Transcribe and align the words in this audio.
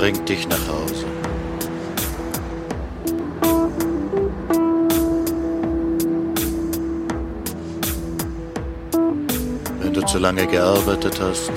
bringt 0.00 0.26
dich 0.30 0.48
nach 0.48 0.66
Hause. 0.66 1.04
Wenn 9.82 9.92
du 9.92 10.00
zu 10.06 10.16
lange 10.16 10.46
gearbeitet 10.46 11.20
hast, 11.20 11.52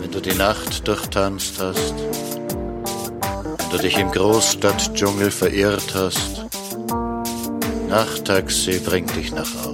wenn 0.00 0.12
du 0.12 0.20
die 0.20 0.34
Nacht 0.34 0.86
durchtanzt 0.86 1.54
hast, 1.58 1.94
wenn 3.58 3.70
du 3.72 3.78
dich 3.78 3.98
im 3.98 4.12
Großstadtdschungel 4.12 5.32
verirrt 5.32 5.92
hast, 5.96 6.46
Nachttaxi 7.88 8.78
bringt 8.78 9.16
dich 9.16 9.32
nach 9.32 9.52
Hause. 9.64 9.71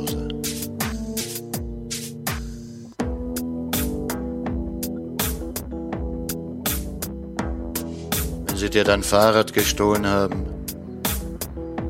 Dir 8.79 8.85
dein 8.85 9.03
Fahrrad 9.03 9.53
gestohlen 9.53 10.07
haben, 10.07 10.47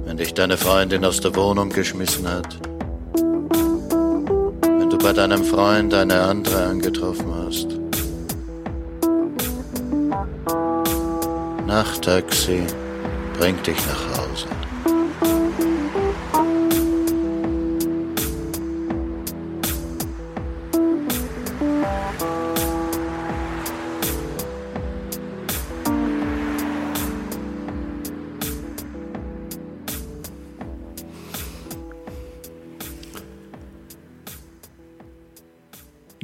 wenn 0.07 0.17
dich 0.17 0.33
deine 0.33 0.57
Freundin 0.57 1.05
aus 1.05 1.21
der 1.21 1.37
Wohnung 1.37 1.69
geschmissen 1.69 2.27
hat, 2.27 2.57
wenn 4.63 4.89
du 4.89 4.97
bei 4.97 5.13
deinem 5.13 5.45
Freund 5.45 5.93
eine 5.93 6.19
andere 6.23 6.65
angetroffen 6.65 7.27
hast. 7.45 7.67
Nachttaxi 11.67 12.63
bringt 13.39 13.67
dich 13.67 13.77
nach 13.87 14.19
Hause. 14.19 14.28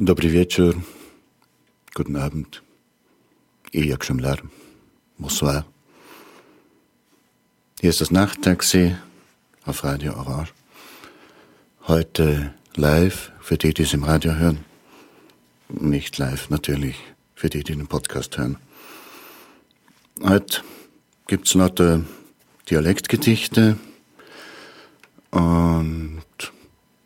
Dobry 0.05 0.29
wieczór, 0.29 0.75
guten 1.95 2.15
Abend, 2.15 2.61
i 3.73 3.87
jak 3.87 4.03
Schemler, 4.03 4.41
bonsoir. 5.19 5.63
Hier 7.81 7.89
ist 7.89 8.01
das 8.01 8.11
Nachttaxi 8.11 8.95
auf 9.65 9.83
Radio 9.83 10.13
Orange. 10.13 10.53
Heute 11.87 12.53
live 12.75 13.31
für 13.39 13.57
die, 13.57 13.73
die 13.73 13.81
es 13.81 13.93
im 13.93 14.03
Radio 14.03 14.35
hören. 14.35 14.63
Nicht 15.69 16.19
live, 16.19 16.51
natürlich, 16.51 16.97
für 17.33 17.49
die, 17.49 17.63
die 17.63 17.75
den 17.75 17.87
Podcast 17.87 18.37
hören. 18.37 18.57
Heute 20.21 20.61
gibt's 21.25 21.55
lauter 21.55 22.03
Dialektgedichte 22.69 23.77
und 25.31 26.21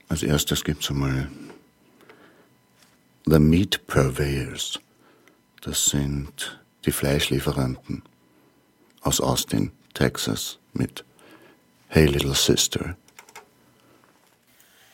als 0.09 0.21
erstes 0.21 0.65
gibt's 0.65 0.89
einmal 0.89 1.29
The 3.25 3.39
Meat 3.39 3.85
Purveyors. 3.87 4.79
Das 5.61 5.85
sind 5.85 6.59
die 6.85 6.91
Fleischlieferanten 6.91 8.03
aus 9.01 9.21
Austin, 9.21 9.71
Texas 9.93 10.57
mit 10.73 11.03
Hey 11.89 12.05
Little 12.05 12.35
Sister. 12.35 12.95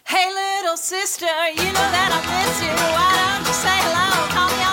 Hey, 0.08 0.28
little 0.32 0.78
sister, 0.78 1.26
you 1.50 1.72
know 1.72 1.90
that 1.92 2.12
I 2.14 2.20
miss 2.30 2.62
you. 2.62 2.70
Why 2.70 3.12
don't 3.16 3.48
you 3.48 3.54
say 3.54 3.76
hello? 3.82 4.65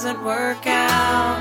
Doesn't 0.00 0.24
work 0.24 0.66
out. 0.66 1.38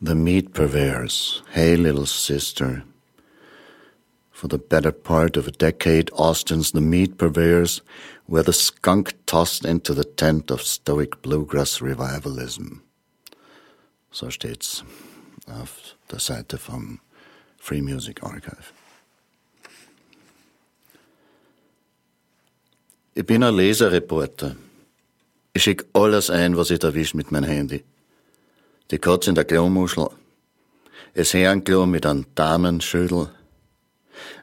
The 0.00 0.14
Meat 0.14 0.54
Purveyors, 0.54 1.42
Hey 1.50 1.74
Little 1.74 2.06
Sister. 2.06 2.84
For 4.30 4.46
the 4.46 4.58
better 4.58 4.92
part 4.92 5.36
of 5.36 5.48
a 5.48 5.50
decade, 5.50 6.10
Austin's 6.12 6.70
The 6.70 6.80
Meat 6.80 7.18
Purveyors 7.18 7.82
were 8.28 8.44
the 8.44 8.52
skunk 8.52 9.14
tossed 9.26 9.64
into 9.64 9.92
the 9.92 10.04
tent 10.04 10.52
of 10.52 10.62
stoic 10.62 11.22
bluegrass 11.22 11.80
revivalism. 11.80 12.82
So 14.12 14.30
steht's 14.30 14.84
auf 15.48 15.96
der 16.08 16.20
Seite 16.20 16.56
vom 16.56 17.00
Free 17.58 17.80
Music 17.80 18.22
Archive. 18.22 18.72
Ich 23.12 23.26
bin 23.26 23.42
ein 23.42 23.56
Leserreporter. 23.56 24.54
Ich 25.52 25.64
schick 25.64 25.84
alles 25.94 26.30
ein, 26.30 26.56
was 26.56 26.70
ich 26.70 26.80
erwisch 26.80 27.12
mit 27.12 27.32
meinem 27.32 27.50
Handy. 27.50 27.82
Die 28.92 28.98
Katze 28.98 29.30
in 29.30 29.34
der 29.34 29.44
Klomuschel, 29.44 30.10
es 31.12 31.34
Herrenklo 31.34 31.86
mit 31.86 32.06
einem 32.06 32.26
Damenschüttel, 32.36 33.28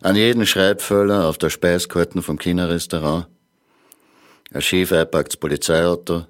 an 0.02 0.18
jeden 0.18 0.46
Schreibfüller 0.46 1.30
auf 1.30 1.38
der 1.38 1.50
Speiskarte 1.50 2.22
vom 2.22 2.38
Kinderrestaurant, 2.38 3.28
ein 4.52 4.62
schief 4.62 4.92
einpacktes 4.92 5.38
Polizeiauto, 5.38 6.26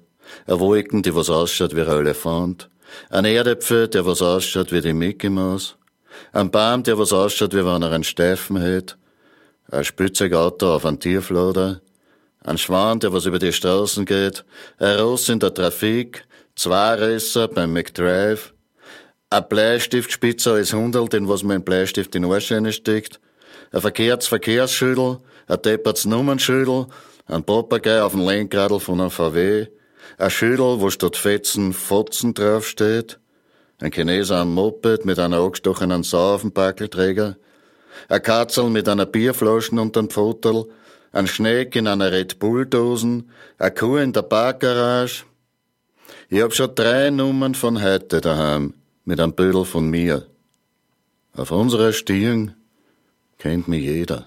ein 0.46 0.60
Wolken, 0.60 1.02
die 1.02 1.16
was 1.16 1.30
ausschaut 1.30 1.74
wie 1.74 1.80
ein 1.80 1.88
Elefant, 1.88 2.70
ein 3.10 3.24
Erdäpfel, 3.24 3.88
der 3.88 4.06
was 4.06 4.22
ausschaut 4.22 4.70
wie 4.70 4.80
die 4.80 4.92
Mickey 4.92 5.28
Maus, 5.28 5.76
ein 6.32 6.52
Baum, 6.52 6.84
der 6.84 6.98
was 6.98 7.12
ausschaut 7.12 7.52
wie 7.52 7.64
wenn 7.64 7.82
er 7.82 7.90
einen 7.90 8.04
Steifen 8.04 8.62
hat, 8.62 8.96
ein 9.72 9.82
Spitzigauto 9.82 10.76
auf 10.76 10.86
einen 10.86 11.00
Tierfloder, 11.00 11.80
ein 12.48 12.58
Schwan, 12.58 12.98
der 12.98 13.12
was 13.12 13.26
über 13.26 13.38
die 13.38 13.52
Straßen 13.52 14.06
geht, 14.06 14.44
ein 14.78 14.98
Ross 14.98 15.28
in 15.28 15.38
der 15.38 15.52
Trafik, 15.52 16.24
zwei 16.56 16.94
Risser 16.94 17.46
beim 17.46 17.74
McDrive, 17.74 18.54
ein 19.28 19.48
Bleistiftspitzer 19.48 20.54
als 20.54 20.72
Hundel, 20.72 21.08
den 21.08 21.28
was 21.28 21.42
man 21.42 21.56
in 21.56 21.64
Bleistift 21.64 22.14
in 22.14 22.24
Arsch 22.24 22.52
steckt, 22.70 23.20
ein 23.70 23.80
verkehrtes 23.82 24.28
Verkehrsschüttel, 24.28 25.18
ein 25.46 25.62
depperts 25.62 26.06
Nummernschüttel, 26.06 26.86
ein 27.26 27.44
Papagei 27.44 28.02
auf 28.02 28.12
dem 28.12 28.26
Lenkradl 28.26 28.80
von 28.80 28.98
einem 28.98 29.10
VW, 29.10 29.66
ein 30.16 30.30
Schüttel, 30.30 30.80
wo 30.80 30.88
statt 30.88 31.18
Fetzen 31.18 31.74
Fotzen 31.74 32.32
draufsteht, 32.32 33.18
ein 33.80 33.92
Chineser 33.92 34.38
am 34.38 34.54
Moped 34.54 35.04
mit 35.04 35.18
einer 35.18 35.38
angestochenen 35.38 36.02
Sau 36.02 36.34
auf 36.34 36.40
dem 36.40 36.52
Backelträger, 36.52 37.36
ein 38.08 38.22
Katzel 38.22 38.70
mit 38.70 38.88
einer 38.88 39.04
Bierflaschen 39.04 39.78
unterm 39.78 40.08
Pfotel, 40.08 40.64
ein 41.12 41.26
Schneck 41.26 41.76
in 41.76 41.86
einer 41.86 42.12
Red 42.12 42.38
Bull-Dosen, 42.38 43.30
eine 43.58 43.70
Kuh 43.70 43.96
in 43.96 44.12
der 44.12 44.22
Parkgarage. 44.22 45.24
Ich 46.28 46.42
hab 46.42 46.52
schon 46.54 46.74
drei 46.74 47.10
Nummern 47.10 47.54
von 47.54 47.82
heute 47.82 48.20
daheim, 48.20 48.74
mit 49.04 49.20
einem 49.20 49.32
Büdel 49.32 49.64
von 49.64 49.88
mir. 49.88 50.26
Auf 51.34 51.50
unserer 51.50 51.92
Stirn 51.92 52.54
kennt 53.38 53.68
mich 53.68 53.84
jeder. 53.84 54.26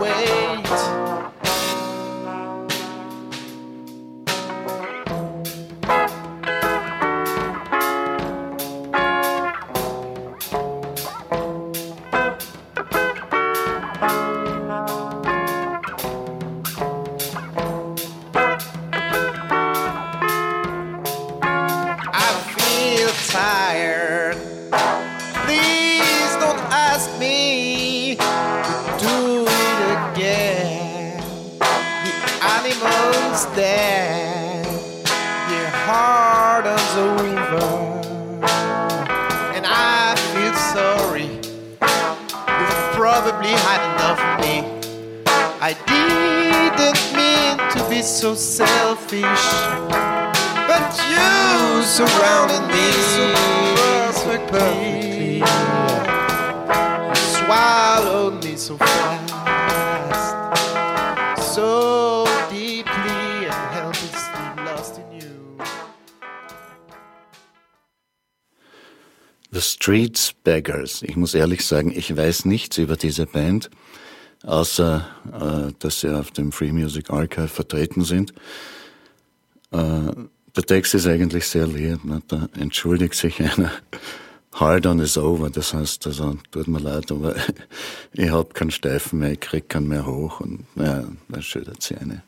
away. 0.00 0.49
The 69.80 69.84
Streets 69.84 70.34
Beggars. 70.44 71.02
Ich 71.02 71.16
muss 71.16 71.34
ehrlich 71.34 71.66
sagen, 71.66 71.90
ich 71.94 72.14
weiß 72.14 72.44
nichts 72.44 72.76
über 72.78 72.96
diese 72.96 73.26
Band, 73.26 73.70
außer 74.44 75.06
äh, 75.32 75.72
dass 75.78 76.00
sie 76.00 76.14
auf 76.14 76.30
dem 76.32 76.52
Free 76.52 76.72
Music 76.72 77.10
Archive 77.10 77.48
vertreten 77.48 78.04
sind. 78.04 78.32
Äh, 79.72 80.12
der 80.56 80.64
Text 80.66 80.94
ist 80.94 81.06
eigentlich 81.06 81.46
sehr 81.46 81.66
lieb. 81.66 82.04
Ne? 82.04 82.20
Da 82.28 82.48
entschuldigt 82.58 83.14
sich 83.14 83.40
einer. 83.40 83.72
Hard 84.52 84.84
on 84.86 84.98
is 84.98 85.16
over, 85.16 85.48
das 85.48 85.72
heißt, 85.72 86.06
also 86.08 86.36
tut 86.50 86.66
mir 86.66 86.80
leid, 86.80 87.12
aber 87.12 87.36
ich 88.12 88.30
hab 88.30 88.52
keinen 88.52 88.72
Steifen 88.72 89.20
mehr, 89.20 89.32
ich 89.32 89.40
krieg 89.40 89.68
keinen 89.68 89.86
mehr 89.86 90.04
hoch 90.04 90.40
und 90.40 90.66
ja, 90.74 91.04
da 91.28 91.40
schüttet 91.40 91.82
sie 91.82 91.96
eine. 91.96 92.24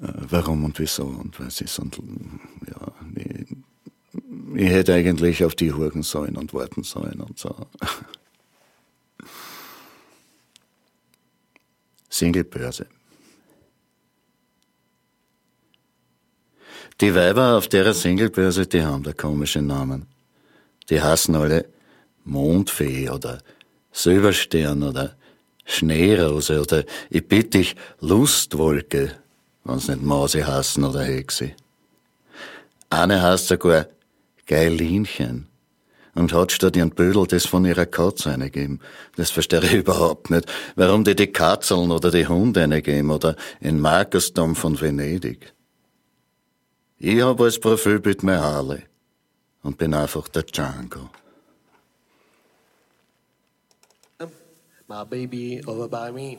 Äh, 0.00 0.08
warum 0.28 0.64
und 0.64 0.78
wieso 0.80 1.04
und 1.04 1.38
was 1.38 1.60
ist 1.60 1.78
und 1.78 1.96
ja, 2.66 2.92
ich, 3.14 3.51
ich 4.54 4.68
hätte 4.68 4.94
eigentlich 4.94 5.44
auf 5.44 5.54
die 5.54 5.72
hurgen 5.72 6.02
sollen 6.02 6.36
und 6.36 6.52
warten 6.54 6.82
sollen 6.82 7.20
und 7.20 7.38
so. 7.38 7.54
Singlebörse. 12.08 12.86
Die 17.00 17.14
Weiber 17.14 17.56
auf 17.56 17.68
der 17.68 17.94
Singlebörse, 17.94 18.66
die 18.66 18.82
haben 18.82 19.02
da 19.02 19.12
komische 19.12 19.62
Namen. 19.62 20.06
Die 20.90 21.00
heißen 21.00 21.34
alle 21.34 21.66
Mondfee 22.24 23.08
oder 23.08 23.40
Silberstern 23.92 24.82
oder 24.82 25.16
Schneerose 25.64 26.60
oder 26.60 26.84
ich 27.10 27.26
bitte 27.26 27.58
dich 27.58 27.76
Lustwolke, 28.00 29.12
wenn's 29.64 29.88
nicht 29.88 30.02
Mause 30.02 30.46
heißen 30.46 30.84
oder 30.84 31.02
Hexe. 31.02 31.52
Eine 32.90 33.22
heißt 33.22 33.48
sogar 33.48 33.86
Geilinchen 34.46 35.48
und 36.14 36.32
hat 36.32 36.52
statt 36.52 36.76
ihren 36.76 36.90
Bödel 36.90 37.26
das 37.26 37.46
von 37.46 37.64
ihrer 37.64 37.86
Katze 37.86 38.30
eingegeben. 38.30 38.80
Das 39.16 39.30
verstehe 39.30 39.64
ich 39.64 39.72
überhaupt 39.84 40.30
nicht. 40.30 40.50
Warum 40.76 41.04
die 41.04 41.16
die 41.16 41.28
Katzeln 41.28 41.90
oder 41.90 42.10
die 42.10 42.26
Hunde 42.26 42.62
eingeben 42.62 43.10
oder 43.10 43.36
in 43.60 43.80
Markusdom 43.80 44.54
von 44.54 44.80
Venedig. 44.80 45.52
Ich 46.98 47.20
hab 47.20 47.40
als 47.40 47.58
Profilbild 47.58 48.22
mein 48.22 48.40
Harley 48.40 48.82
und 49.62 49.78
bin 49.78 49.94
einfach 49.94 50.28
der 50.28 50.44
Django. 50.44 51.10
My 54.88 55.04
baby 55.04 55.62
over 55.66 55.88
by 55.88 56.12
me. 56.12 56.36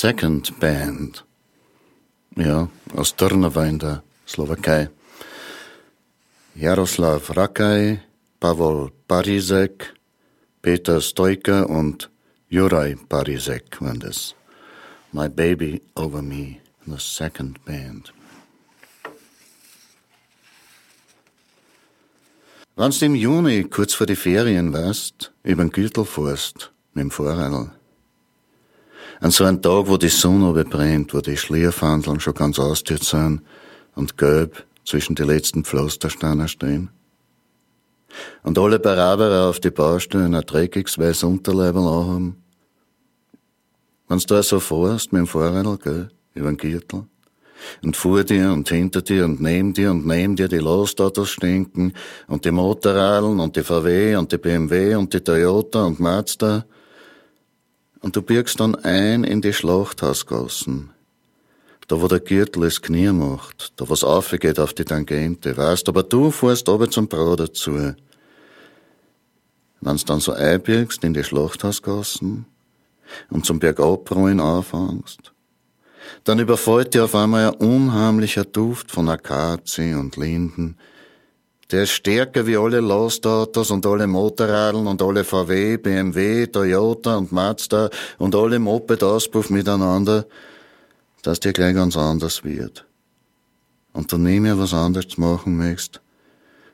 Second 0.00 0.58
Band. 0.58 1.26
Ja, 2.34 2.70
aus 2.96 3.14
Trnava 3.16 3.66
in 3.66 3.78
der 3.78 4.02
Slowakei. 4.26 4.88
Jaroslav 6.54 7.36
Rakaj, 7.36 7.98
Pavol 8.40 8.92
Parizek, 9.06 9.92
Peter 10.62 11.02
Stoiker 11.02 11.68
und 11.68 12.08
Juraj 12.48 12.96
Parizek 13.10 13.78
waren 13.82 14.00
das. 14.00 14.34
My 15.12 15.28
Baby 15.28 15.82
Over 15.94 16.22
Me, 16.22 16.62
The 16.86 16.96
Second 16.96 17.62
Band. 17.66 18.14
Wenn's 22.74 23.02
im 23.02 23.14
Juni 23.14 23.64
kurz 23.64 23.92
vor 23.92 24.06
die 24.06 24.16
Ferien 24.16 24.72
warst, 24.72 25.30
übern 25.42 25.68
Gürtel 25.68 26.06
fährst, 26.06 26.72
mit 26.94 27.02
dem 27.02 27.10
Fahrradl, 27.10 27.70
an 29.20 29.30
so 29.30 29.44
einem 29.44 29.60
Tag, 29.60 29.86
wo 29.86 29.96
die 29.96 30.08
Sonne 30.08 30.64
brennt, 30.64 31.14
wo 31.14 31.20
die 31.20 31.36
Schlierfandeln 31.36 32.20
schon 32.20 32.34
ganz 32.34 32.58
ausgetürzt 32.58 33.10
sind 33.10 33.42
und 33.94 34.16
gelb 34.16 34.64
zwischen 34.84 35.14
die 35.14 35.22
letzten 35.22 35.64
Pflastersteine 35.64 36.48
stehen. 36.48 36.90
Und 38.42 38.58
alle 38.58 38.78
Baraberer 38.78 39.48
auf 39.48 39.60
die 39.60 39.70
Baustellen 39.70 40.34
ein 40.34 40.42
dreckiges 40.42 40.98
weiß 40.98 41.22
Unterleibel 41.24 41.82
anhaben. 41.82 42.42
Wenn's 44.08 44.26
da 44.26 44.42
so 44.42 44.58
fährst 44.58 45.12
mit 45.12 45.20
dem 45.20 45.26
Fahrradl, 45.28 45.78
gell, 45.78 46.08
übern 46.34 46.56
Gürtel, 46.56 47.04
und 47.82 47.96
vor 47.96 48.24
dir 48.24 48.50
und 48.52 48.68
hinter 48.68 49.02
dir 49.02 49.26
und 49.26 49.40
neben 49.40 49.74
dir 49.74 49.90
und 49.90 50.06
neben 50.06 50.34
dir 50.34 50.48
die 50.48 50.58
Lostautos 50.58 51.28
stinken 51.28 51.92
und 52.26 52.44
die 52.44 52.50
Motorradeln 52.50 53.38
und 53.38 53.54
die 53.54 53.62
VW 53.62 54.16
und 54.16 54.32
die 54.32 54.38
BMW 54.38 54.94
und 54.94 55.12
die 55.12 55.20
Toyota 55.20 55.84
und 55.84 56.00
Mazda, 56.00 56.64
und 58.00 58.16
du 58.16 58.22
birgst 58.22 58.60
dann 58.60 58.74
ein 58.74 59.24
in 59.24 59.40
die 59.40 59.52
Schlachthausgassen. 59.52 60.90
Da, 61.88 62.00
wo 62.00 62.06
der 62.06 62.20
Gürtel 62.20 62.62
das 62.62 62.80
Knie 62.80 63.10
macht, 63.10 63.72
da, 63.76 63.88
was 63.88 64.04
aufgeht 64.04 64.60
auf 64.60 64.72
die 64.72 64.84
Tangente, 64.84 65.56
weißt, 65.56 65.88
aber 65.88 66.02
du 66.02 66.30
fährst 66.30 66.68
aber 66.68 66.88
zum 66.88 67.08
Brau 67.08 67.34
dazu. 67.34 67.94
Wenn's 69.80 70.04
dann 70.04 70.20
so 70.20 70.32
einbirgst 70.32 71.02
in 71.02 71.14
die 71.14 71.24
Schlachthausgassen 71.24 72.46
und 73.30 73.44
zum 73.44 73.58
Bergabrollen 73.58 74.40
anfängst, 74.40 75.32
dann 76.24 76.38
überfällt 76.38 76.94
dir 76.94 77.04
auf 77.04 77.14
einmal 77.14 77.48
ein 77.48 77.54
unheimlicher 77.54 78.44
Duft 78.44 78.90
von 78.90 79.08
Akazie 79.08 79.94
und 79.94 80.16
Linden, 80.16 80.76
der 81.70 81.84
ist 81.84 81.92
stärker 81.92 82.46
wie 82.46 82.56
alle 82.56 82.80
Lastautos 82.80 83.70
und 83.70 83.86
alle 83.86 84.06
Motorradeln 84.06 84.86
und 84.86 85.00
alle 85.02 85.24
VW, 85.24 85.76
BMW, 85.76 86.46
Toyota 86.46 87.16
und 87.16 87.32
Mazda 87.32 87.90
und 88.18 88.34
alle 88.34 88.58
Moped-Auspuff 88.58 89.50
miteinander, 89.50 90.26
dass 91.22 91.40
dir 91.40 91.52
gleich 91.52 91.74
ganz 91.74 91.96
anders 91.96 92.44
wird. 92.44 92.86
Und 93.92 94.10
du 94.12 94.18
nie 94.18 94.40
mehr 94.40 94.58
was 94.58 94.74
anderes 94.74 95.18
machen 95.18 95.56
möchtest, 95.56 96.00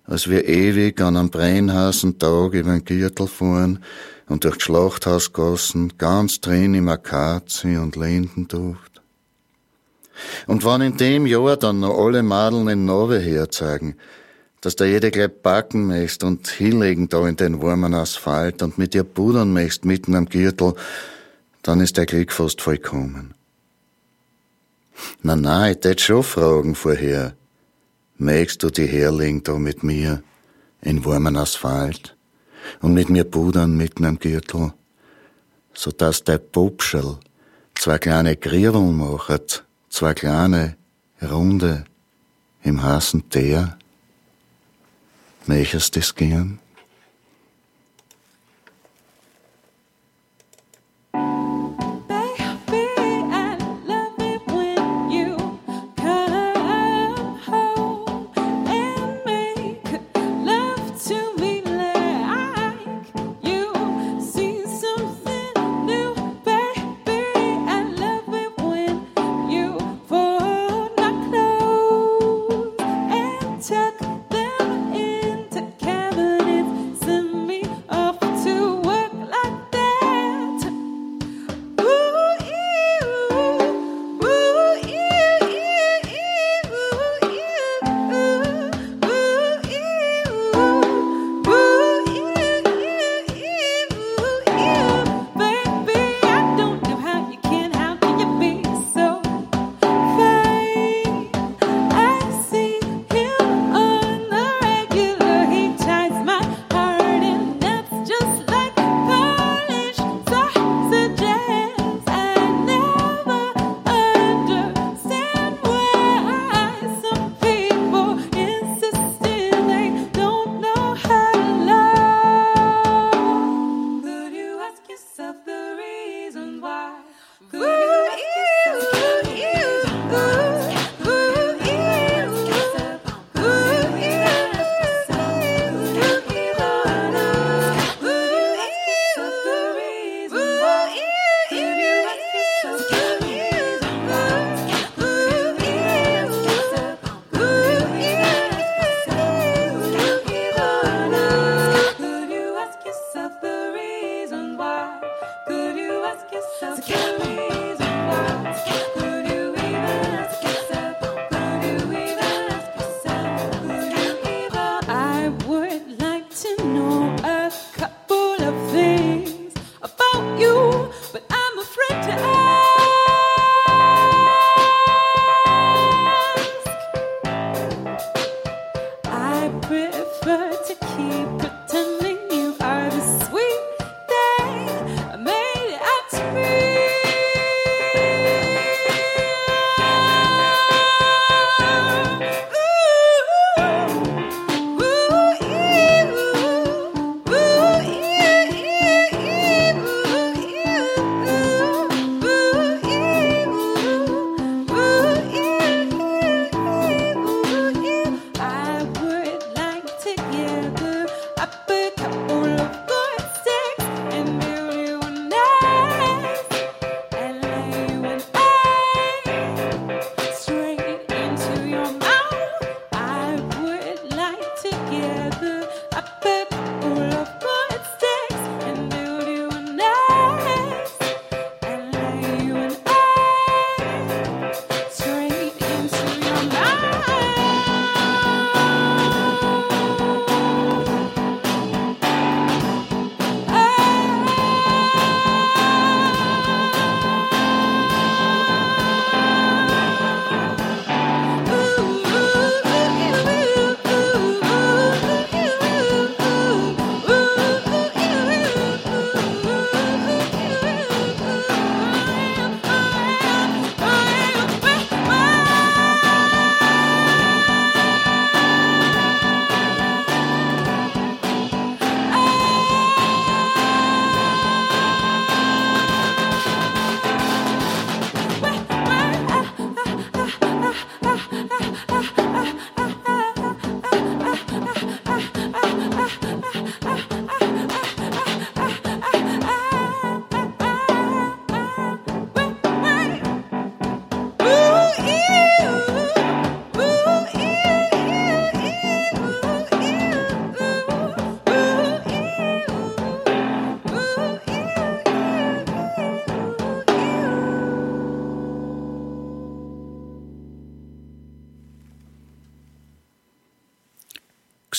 als 0.05 0.29
wir 0.29 0.47
ewig 0.47 1.01
an 1.01 1.17
einem 1.17 1.31
brennheißen 1.31 2.19
Tag 2.19 2.55
über 2.55 2.73
den 2.73 2.85
Gürtel 2.85 3.27
fahren 3.27 3.83
und 4.29 4.45
durch 4.45 4.61
Schlachthausgassen 4.63 5.99
ganz 5.99 6.41
drin 6.41 6.75
im 6.75 6.89
Akazie 6.89 7.77
und 7.77 7.97
Lindenduft. 7.97 9.03
Und 10.47 10.65
wenn 10.65 10.81
in 10.81 10.97
dem 10.97 11.27
Jahr 11.27 11.57
dann 11.57 11.81
noch 11.81 11.99
alle 11.99 12.23
Madeln 12.23 12.69
in 12.69 12.87
Nove 12.87 13.19
herzeigen, 13.19 13.97
dass 14.61 14.77
da 14.77 14.85
jede 14.85 15.11
gleich 15.11 15.31
backen 15.43 15.87
möcht 15.87 16.25
und 16.25 16.49
hinlegen 16.49 17.09
da 17.09 17.27
in 17.29 17.37
den 17.37 17.63
warmen 17.63 17.95
Asphalt 17.95 18.63
und 18.63 18.79
mit 18.79 18.95
ihr 18.95 19.05
pudern 19.05 19.53
möcht 19.53 19.85
mitten 19.85 20.15
am 20.15 20.27
Gürtel, 20.27 20.75
dann 21.63 21.81
ist 21.81 21.97
der 21.97 22.07
Glück 22.07 22.33
fast 22.33 22.63
vollkommen. 22.63 23.35
Na, 25.23 25.37
na, 25.37 25.71
ich 25.71 25.79
tät 25.79 26.01
schon 26.01 26.23
fragen 26.23 26.75
vorher. 26.75 27.35
Möchtst 28.19 28.63
du 28.63 28.71
die 28.71 28.87
herlegen 28.87 29.43
da 29.43 29.59
mit 29.59 29.83
mir 29.83 30.23
in 30.81 31.05
warmen 31.05 31.37
Asphalt 31.37 32.17
und 32.81 32.95
mit 32.95 33.11
mir 33.11 33.25
pudern 33.25 33.77
mitten 33.77 34.05
am 34.05 34.19
Gürtel, 34.19 34.73
so 35.75 35.91
dass 35.91 36.25
der 36.25 36.39
Pupschel 36.39 37.19
zwei 37.75 37.99
kleine 37.99 38.37
Grierweln 38.37 38.97
machet, 38.97 39.65
zwei 39.91 40.15
kleine, 40.15 40.77
runde, 41.21 41.85
im 42.63 42.83
heißen 42.83 43.29
Teer? 43.29 43.77
Möchtest 45.47 45.97
das 45.97 46.15
gern? 46.15 46.59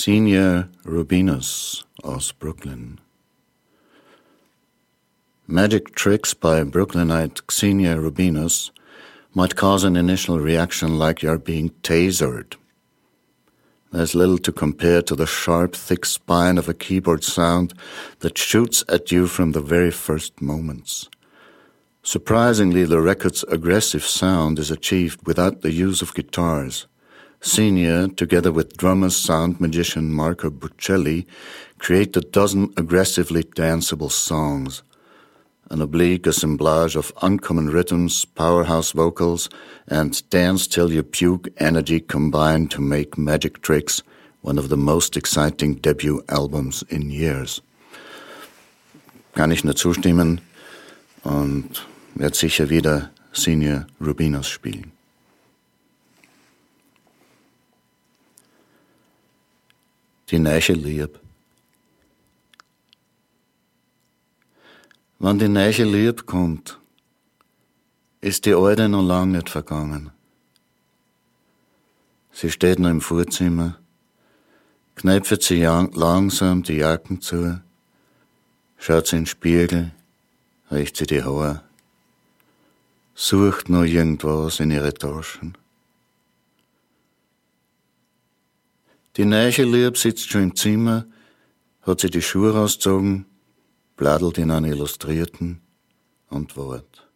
Xenia 0.08 0.70
Rubinus 0.86 1.84
aus 2.02 2.32
Brooklyn. 2.32 2.98
Magic 5.46 5.94
tricks 5.96 6.34
by 6.34 6.64
Brooklynite 6.64 7.42
Xenia 7.52 8.00
Rubinus 8.00 8.72
might 9.34 9.58
cause 9.58 9.84
an 9.84 9.98
initial 9.98 10.40
reaction 10.40 10.98
like 10.98 11.22
you're 11.22 11.38
being 11.38 11.72
tasered. 11.84 12.56
There's 13.92 14.16
little 14.16 14.38
to 14.38 14.54
compare 14.54 15.02
to 15.02 15.14
the 15.14 15.28
sharp, 15.28 15.76
thick 15.76 16.06
spine 16.06 16.58
of 16.58 16.70
a 16.70 16.74
keyboard 16.74 17.26
sound 17.26 17.74
that 18.20 18.38
shoots 18.38 18.86
at 18.88 19.12
you 19.12 19.28
from 19.28 19.52
the 19.52 19.60
very 19.60 19.92
first 19.92 20.42
moments. 20.42 21.10
Surprisingly, 22.02 22.86
the 22.86 23.02
record's 23.02 23.44
aggressive 23.50 24.06
sound 24.06 24.58
is 24.58 24.72
achieved 24.72 25.28
without 25.28 25.64
the 25.64 25.74
use 25.74 26.02
of 26.02 26.14
guitars. 26.14 26.88
Senior, 27.42 28.08
together 28.08 28.52
with 28.52 28.78
drummer 28.78 29.10
sound 29.10 29.60
magician 29.62 30.12
Marco 30.12 30.50
Buccelli, 30.50 31.26
create 31.78 32.18
a 32.18 32.22
dozen 32.22 32.74
aggressively 32.78 33.44
danceable 33.44 34.12
songs. 34.12 34.82
An 35.70 35.82
oblique 35.82 36.26
assemblage 36.26 36.96
of 36.96 37.14
uncommon 37.22 37.70
rhythms, 37.70 38.26
powerhouse 38.26 38.92
vocals, 38.92 39.50
and 39.88 40.28
dance 40.30 40.66
till 40.66 40.92
you 40.92 41.04
puke 41.04 41.48
energy 41.58 42.00
combine 42.00 42.68
to 42.68 42.82
make 42.82 43.18
Magic 43.18 43.62
Tricks 43.62 44.02
one 44.42 44.58
of 44.58 44.70
the 44.70 44.78
most 44.78 45.18
exciting 45.18 45.76
debut 45.76 46.22
albums 46.30 46.84
in 46.90 47.12
years. 47.12 47.62
Kann 49.36 49.52
ich 49.52 49.64
nur 49.64 49.76
zustimmen 49.76 50.42
und 51.24 51.86
werde 52.16 52.36
sicher 52.36 52.70
wieder 52.70 53.12
Senior 53.34 53.86
Rubinos 54.00 54.48
spielen. 54.48 54.97
Die 60.30 60.40
neue 60.40 60.74
Liebe. 60.74 61.22
Wenn 65.20 65.40
die 65.40 65.48
neue 65.48 65.86
Liebe 65.86 66.24
kommt, 66.24 66.78
ist 68.20 68.46
die 68.46 68.54
alte 68.54 68.90
noch 68.90 69.04
lang 69.04 69.32
nicht 69.32 69.50
vergangen. 69.50 70.12
Sie 72.34 72.52
steht 72.52 72.78
noch 72.78 72.90
im 72.90 73.00
Vorzimmer, 73.00 73.80
knöpft 74.96 75.44
sie 75.44 75.62
langsam 75.62 76.62
die 76.62 76.76
Jacken 76.76 77.22
zu, 77.22 77.62
schaut 78.78 79.08
sie 79.08 79.16
in 79.16 79.22
den 79.22 79.28
Spiegel, 79.28 79.92
riecht 80.70 80.98
sie 80.98 81.08
die 81.08 81.24
Haare, 81.24 81.64
sucht 83.16 83.70
noch 83.70 83.86
irgendwas 83.86 84.60
in 84.60 84.72
ihre 84.72 84.94
Taschen. 84.94 85.58
Die 89.18 89.26
neue 89.26 89.50
Liebe 89.64 89.98
sitzt 89.98 90.30
schon 90.30 90.44
im 90.44 90.56
Zimmer, 90.56 91.08
hat 91.82 92.02
sie 92.02 92.12
die 92.12 92.22
Schuhe 92.22 92.54
rausgezogen, 92.54 93.26
bladelt 93.96 94.38
in 94.38 94.52
einen 94.52 94.72
Illustrierten 94.72 95.60
und 96.30 96.56
wart. 96.56 97.08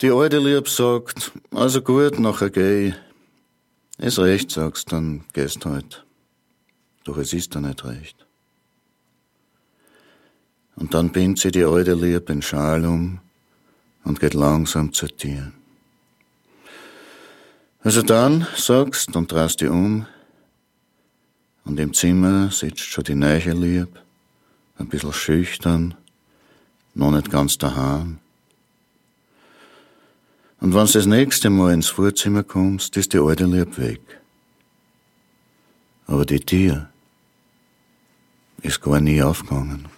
Die 0.00 0.10
alte 0.10 0.38
Liebe 0.38 0.70
sagt, 0.70 1.32
also 1.50 1.82
gut, 1.82 2.18
nachher 2.18 2.48
geh. 2.48 2.94
Ist 3.98 4.18
recht, 4.18 4.50
sagst, 4.50 4.90
dann 4.90 5.24
gehst 5.34 5.66
halt. 5.66 6.06
Doch 7.04 7.18
es 7.18 7.34
ist 7.34 7.54
da 7.54 7.60
nicht 7.60 7.84
recht. 7.84 8.26
Und 10.76 10.94
dann 10.94 11.12
bindet 11.12 11.40
sie 11.40 11.50
die 11.50 11.64
alte 11.64 11.92
Liebe 11.92 12.22
den 12.22 12.40
Schal 12.40 12.86
um 12.86 13.20
und 14.04 14.18
geht 14.18 14.32
langsam 14.32 14.94
zu 14.94 15.08
dir. 15.08 15.52
Also 17.82 18.02
dann 18.02 18.46
sagst 18.56 19.16
und 19.16 19.32
drehst 19.32 19.62
dich 19.62 19.70
um 19.70 20.06
und 21.64 21.80
im 21.80 21.94
Zimmer 21.94 22.50
sitzt 22.50 22.80
schon 22.80 23.04
die 23.04 23.14
neue 23.14 23.52
Lieb, 23.52 23.88
ein 24.76 24.88
bisschen 24.88 25.14
schüchtern, 25.14 25.94
noch 26.94 27.10
nicht 27.10 27.30
ganz 27.30 27.56
daheim. 27.56 28.18
Und 30.60 30.74
wenn 30.74 30.86
du 30.86 30.92
das 30.92 31.06
nächste 31.06 31.48
Mal 31.48 31.72
ins 31.72 31.88
Vorzimmer 31.88 32.42
kommst, 32.42 32.98
ist 32.98 33.14
die 33.14 33.18
alte 33.18 33.46
Lieb 33.46 33.78
weg. 33.78 34.02
Aber 36.06 36.26
die 36.26 36.40
Tür 36.40 36.90
ist 38.60 38.82
gar 38.82 39.00
nie 39.00 39.22
aufgegangen. 39.22 39.89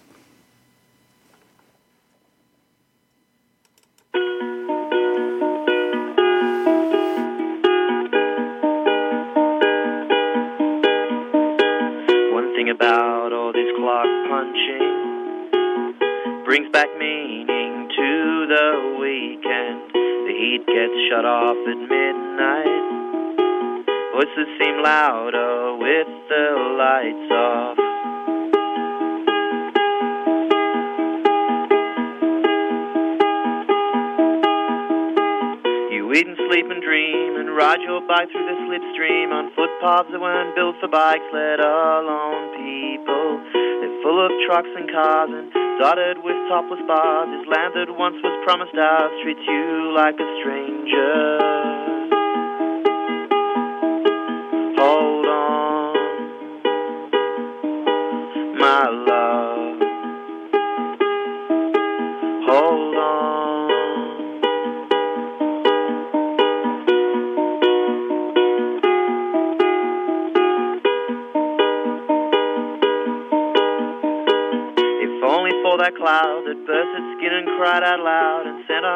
About 12.73 13.29
all 13.31 13.53
this 13.53 13.69
clock 13.77 14.09
punching 14.29 15.53
brings 16.43 16.69
back 16.71 16.89
meaning 16.97 17.87
to 17.93 18.47
the 18.49 18.97
weekend. 18.97 19.93
The 19.93 20.33
heat 20.33 20.65
gets 20.65 20.97
shut 21.07 21.23
off 21.23 21.55
at 21.69 21.77
midnight. 21.77 22.85
Voices 24.17 24.49
seem 24.57 24.81
louder 24.81 25.77
with 25.77 26.09
the 26.29 26.45
lights 26.81 27.31
off. 27.31 27.77
You 35.93 36.11
eat 36.13 36.25
and 36.25 36.37
sleep 36.49 36.65
and 36.71 36.81
dream 36.81 37.37
and 37.37 37.55
ride 37.55 37.81
your 37.81 38.01
bike 38.07 38.31
through 38.31 38.47
the 38.49 38.57
slipstream 38.65 39.31
on 39.31 39.53
footpaths 39.53 40.09
that 40.11 40.19
weren't 40.19 40.55
built 40.55 40.75
for 40.81 40.87
bikes, 40.87 41.29
let 41.33 41.59
alone 41.59 42.42
people. 42.63 43.43
They're 43.51 43.99
full 44.01 44.23
of 44.23 44.31
trucks 44.47 44.71
and 44.75 44.87
cars 44.89 45.29
and 45.29 45.51
dotted 45.79 46.23
with 46.23 46.37
topless 46.47 46.79
bars. 46.87 47.27
This 47.27 47.47
land 47.51 47.75
that 47.75 47.91
once 47.91 48.15
was 48.23 48.35
promised 48.47 48.75
ours 48.75 49.11
treats 49.21 49.43
you 49.43 49.91
like 49.93 50.15
a 50.15 50.27
stranger. 50.39 51.72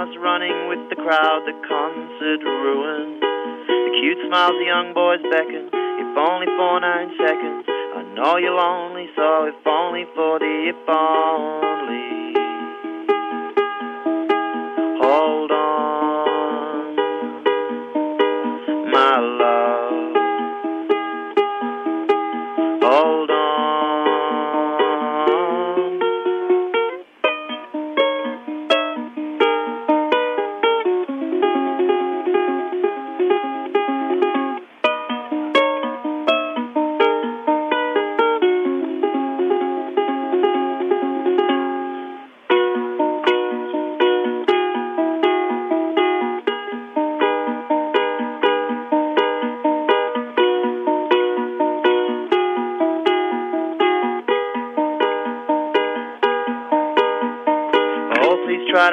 Us 0.07 0.15
running 0.19 0.69
with 0.69 0.89
the 0.89 0.95
crowd, 0.95 1.43
the 1.45 1.55
concert 1.67 2.39
ruined. 2.43 3.19
The 3.19 3.91
cute 3.99 4.19
smiles 4.27 4.55
the 4.59 4.65
young 4.65 4.93
boys 4.93 5.19
beckon, 5.31 5.67
if 5.73 6.17
only 6.17 6.47
for 6.55 6.79
nine 6.79 7.11
seconds. 7.17 7.65
I 7.67 8.03
know 8.15 8.37
you're 8.37 8.55
lonely, 8.55 9.09
so 9.15 9.45
if 9.45 9.55
only 9.67 10.05
for 10.15 10.39
the 10.39 10.71
if 10.71 10.89
only. 10.89 11.86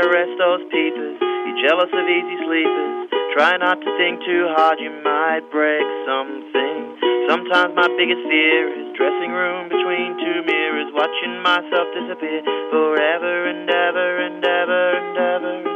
Please 0.04 0.12
rest 0.12 0.38
those 0.38 0.60
peepers. 0.70 1.16
You're 1.20 1.68
jealous 1.68 1.90
of 1.92 2.04
easy 2.08 2.36
sleepers. 2.44 3.08
Try 3.34 3.56
not 3.56 3.80
to 3.80 3.90
think 3.96 4.20
too 4.24 4.46
hard, 4.56 4.78
you 4.80 4.90
might 5.02 5.42
break 5.50 5.84
something. 6.06 6.96
Sometimes 7.28 7.74
my 7.74 7.88
biggest 7.96 8.22
fear 8.28 8.68
is 8.68 8.96
dressing 8.96 9.32
room 9.32 9.68
between 9.68 10.16
two 10.18 10.42
mirrors, 10.46 10.92
watching 10.94 11.42
myself 11.42 11.88
disappear 11.94 12.42
forever 12.70 13.48
and 13.48 13.68
ever 13.68 14.20
and 14.26 14.44
ever 14.44 14.96
and 14.96 15.18
ever 15.18 15.48
and 15.48 15.64
ever. 15.64 15.73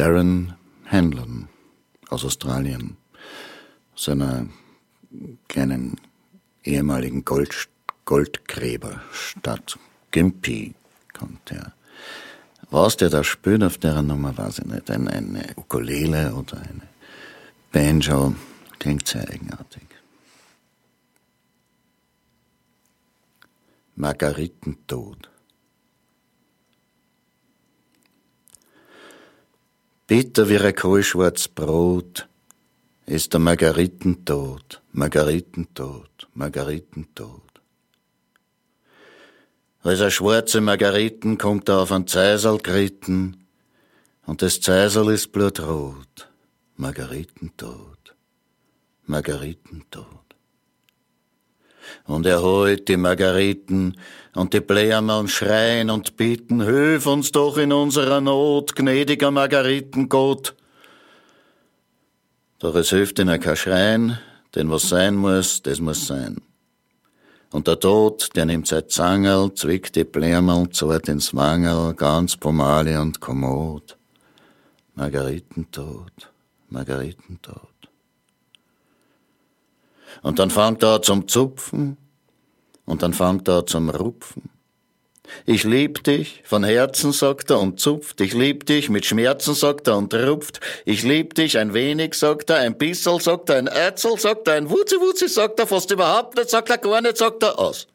Darren 0.00 0.54
Hanlon 0.86 1.46
aus 2.08 2.24
Australien, 2.24 2.96
seiner 3.94 4.46
kleinen 5.46 6.00
ehemaligen 6.64 7.22
Gold, 7.22 7.68
Goldgräberstadt 8.06 9.78
Gympie 10.10 10.74
kommt 11.12 11.52
er. 11.52 11.74
Was 12.70 12.96
der 12.96 13.10
da 13.10 13.22
spielt 13.22 13.62
auf 13.62 13.76
der 13.76 14.00
Nummer, 14.00 14.38
weiß 14.38 14.60
ich 14.60 14.64
nicht. 14.64 14.90
Eine, 14.90 15.10
eine 15.10 15.44
Ukulele 15.56 16.32
oder 16.32 16.56
eine 16.56 16.88
Banjo. 17.70 18.34
Klingt 18.78 19.06
sehr 19.06 19.28
eigenartig. 19.28 19.86
Margaritentod. 23.96 25.29
Bitter 30.10 30.48
wie 30.48 30.58
ein 30.58 30.74
kohlschwarz 30.74 31.46
Brot 31.46 32.26
ist 33.06 33.32
der 33.32 33.38
Margaritentod, 33.38 34.82
Margaritentod, 34.90 36.26
Margaritentod. 36.34 37.52
Als 39.84 40.00
eine 40.00 40.10
schwarze 40.10 40.60
Margariten 40.60 41.38
kommt 41.38 41.68
er 41.68 41.78
auf 41.78 41.92
ein 41.92 42.08
Zeisel 42.08 42.58
geritten 42.58 43.46
und 44.26 44.42
das 44.42 44.60
Zeisel 44.60 45.10
ist 45.10 45.30
blutrot. 45.30 46.28
Margaritentod, 46.74 48.16
Margaritentod. 49.06 50.19
Und 52.06 52.26
er 52.26 52.42
holt 52.42 52.88
die 52.88 52.96
Margariten 52.96 53.96
und 54.34 54.52
die 54.54 54.60
Blähermann 54.60 55.28
schreien 55.28 55.90
und 55.90 56.16
bieten, 56.16 56.62
hilf 56.62 57.06
uns 57.06 57.32
doch 57.32 57.56
in 57.56 57.72
unserer 57.72 58.20
Not, 58.20 58.76
gnädiger 58.76 59.30
Margaritengott. 59.30 60.54
Doch 62.58 62.74
es 62.74 62.90
hilft 62.90 63.18
ihnen 63.18 63.40
kein 63.40 63.56
Schreien, 63.56 64.18
denn 64.54 64.70
was 64.70 64.88
sein 64.88 65.16
muss, 65.16 65.62
das 65.62 65.80
muss 65.80 66.06
sein. 66.06 66.42
Und 67.52 67.66
der 67.66 67.80
Tod, 67.80 68.28
der 68.36 68.46
nimmt 68.46 68.68
sein 68.68 68.88
Zangel, 68.88 69.52
zwickt 69.54 69.96
die 69.96 70.04
Blämerl, 70.04 70.70
zart 70.70 71.08
ins 71.08 71.34
Wangel, 71.34 71.94
ganz 71.94 72.36
Pomale 72.36 73.00
und 73.00 73.18
Kommod. 73.18 73.96
Margaritentod, 74.94 76.30
Margaritentod. 76.68 77.69
Und 80.22 80.38
dann 80.38 80.50
fängt 80.50 80.82
er 80.82 81.02
zum 81.02 81.28
Zupfen, 81.28 81.96
und 82.90 83.02
dann 83.02 83.14
fängt 83.14 83.46
er 83.46 83.66
zum 83.66 83.88
Rupfen. 83.88 84.50
Ich 85.46 85.62
lieb 85.62 86.02
dich, 86.02 86.42
von 86.44 86.64
Herzen, 86.64 87.12
sagt 87.12 87.50
er 87.50 87.60
und 87.60 87.78
zupft. 87.78 88.20
Ich 88.20 88.34
lieb 88.34 88.66
dich, 88.66 88.90
mit 88.90 89.06
Schmerzen, 89.06 89.54
sagt 89.54 89.86
er 89.86 89.96
und 89.96 90.12
rupft. 90.12 90.58
Ich 90.84 91.04
lieb 91.04 91.34
dich, 91.34 91.56
ein 91.56 91.72
wenig, 91.72 92.14
sagt 92.14 92.50
er, 92.50 92.56
ein 92.56 92.76
bissel, 92.76 93.20
sagt 93.20 93.48
er, 93.48 93.58
ein 93.58 93.68
Ätzel, 93.68 94.18
sagt 94.18 94.48
er, 94.48 94.54
ein 94.54 94.70
Wutzi, 94.70 94.96
Wutzi, 94.96 95.28
sagt 95.28 95.60
er, 95.60 95.68
fast 95.68 95.92
überhaupt 95.92 96.36
nicht, 96.36 96.50
sagt 96.50 96.70
er, 96.70 96.78
gar 96.78 97.00
nicht, 97.00 97.16
sagt 97.16 97.44
er, 97.44 97.58
aus. 97.60 97.86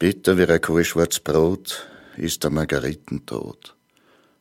Bitter 0.00 0.36
wie 0.36 0.46
ein 0.46 0.60
kohlschwarz 0.60 1.20
Brot 1.20 1.86
ist 2.16 2.42
der 2.42 2.50
Margaritentod. 2.50 3.76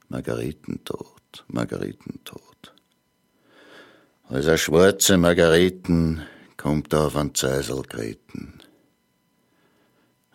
Margaritentod, 0.09 1.45
Margaritentod. 1.49 2.50
Als 4.31 4.47
eine 4.47 4.57
schwarze 4.57 5.17
Margariten 5.17 6.25
kommt 6.55 6.95
auf 6.95 7.17
ein 7.17 7.35
Zeisel 7.35 7.81
geritten 7.81 8.61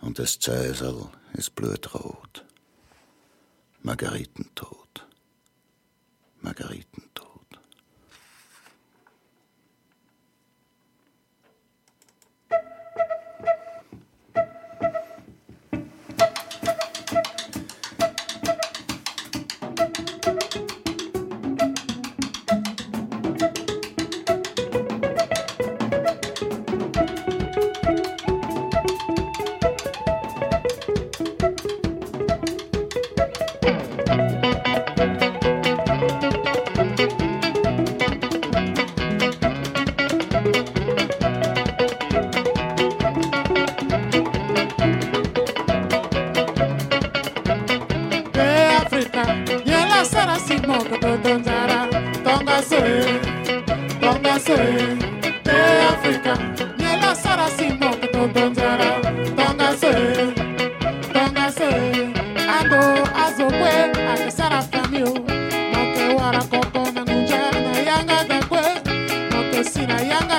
und 0.03 0.19
das 0.19 0.39
Zeisel 0.39 1.07
ist 1.33 1.55
blutrot. 1.55 2.45
Margaritentod. 3.81 5.07
Margaritentod. 6.43 7.06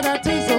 that 0.01 0.05
I 0.05 0.17
deserve. 0.19 0.56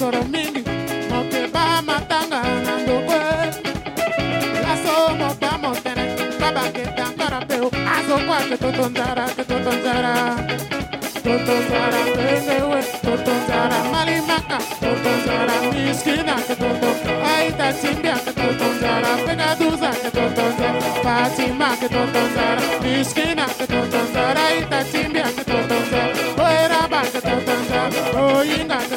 Kadara 0.00 0.22
timo 0.22 0.22
soro 0.22 0.24
mingi, 0.24 0.64
moke 1.10 1.46
ba 1.52 1.82
matanga 1.82 2.42
na 2.64 2.74
ndokwe. 2.82 3.20
Laso 4.62 5.14
mo 5.16 5.34
ba 5.40 5.58
mo 5.58 5.74
tere, 5.74 6.04
baba 6.40 6.64
ke 6.72 6.84
tankara 6.96 7.40
peo, 7.46 7.68
azo 7.68 8.16
kwa 8.26 8.38
ke 8.48 8.56
totonzara, 8.56 9.26
ke 9.36 9.44
totonzara. 9.44 10.36
Totonzara 11.24 12.00
wewe, 12.16 12.82
totonzara 13.04 13.78
malimaka, 13.92 14.58
totonzara 14.80 15.54
miskina 15.72 16.36
ke 16.46 16.54
toto, 16.56 16.90
aita 17.32 17.72
chimbia 17.72 18.16
ke 18.24 18.32
totonzara, 18.32 19.10
pegaduza 19.26 19.90
ke 20.02 20.10
totonzara, 20.16 20.80
Fatima 21.04 21.76
ke 21.76 21.88
totonzara, 21.88 22.62
miskina 22.82 23.46
ke 23.58 23.66
totonzara, 23.66 24.40
aita 24.48 24.80
chimbia 24.90 25.28
ke 25.36 25.44
totonzara, 25.44 26.12
oeraba 26.40 27.02
ke 27.12 27.20
totonzara, 27.20 28.00
oyinga 28.24 28.80
ke 28.88 28.96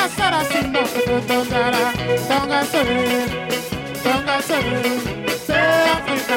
sara 0.00 0.08
sara 0.16 0.44
simba 0.44 0.82
tongara 1.28 1.92
tonga 2.28 2.64
sere 2.64 3.26
tonga 4.02 4.40
sere 4.48 4.92
se 5.46 5.60
africa 5.94 6.36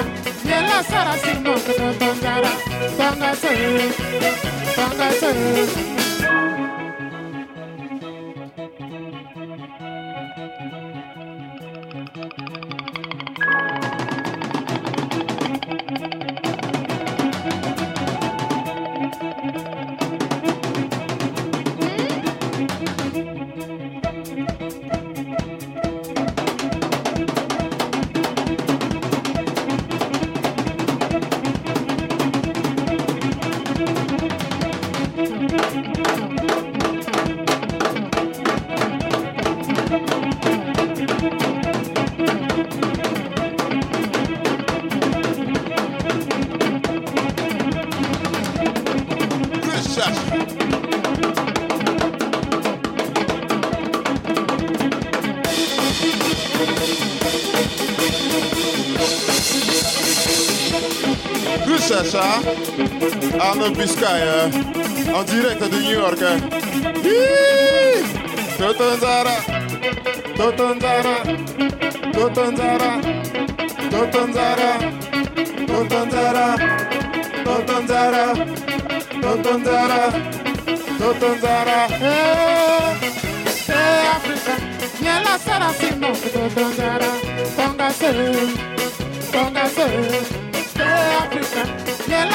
yela 0.50 0.84
sara 0.84 1.18
simba 1.24 1.54
tongara 2.00 2.52
tonga 2.98 3.36
sere 3.36 3.88
tonga 4.76 5.10
sere 5.20 6.13
Arnaud 63.64 63.78
Biscaya, 63.78 64.44
en 64.44 65.26
direct 65.26 65.62
de 65.62 65.70
New 65.70 65.94
York. 65.94 66.20
Totonzara, 68.58 69.36
Totonzara, 70.36 71.16
Totonzara, 72.12 73.02
Totonzara, 73.90 74.72
Totonzara, 75.68 76.48
Totonzara, 77.46 78.34
Totonzara, 79.22 80.02
Totonzara. 81.00 81.88
Hey, 83.68 84.08
Africa, 84.18 84.54
niela 85.00 85.38
sara 85.40 85.70
simo. 85.80 86.12
Tongara, 86.54 87.12
tonga 87.56 87.90
se, 87.92 88.12
tonga. 89.32 90.43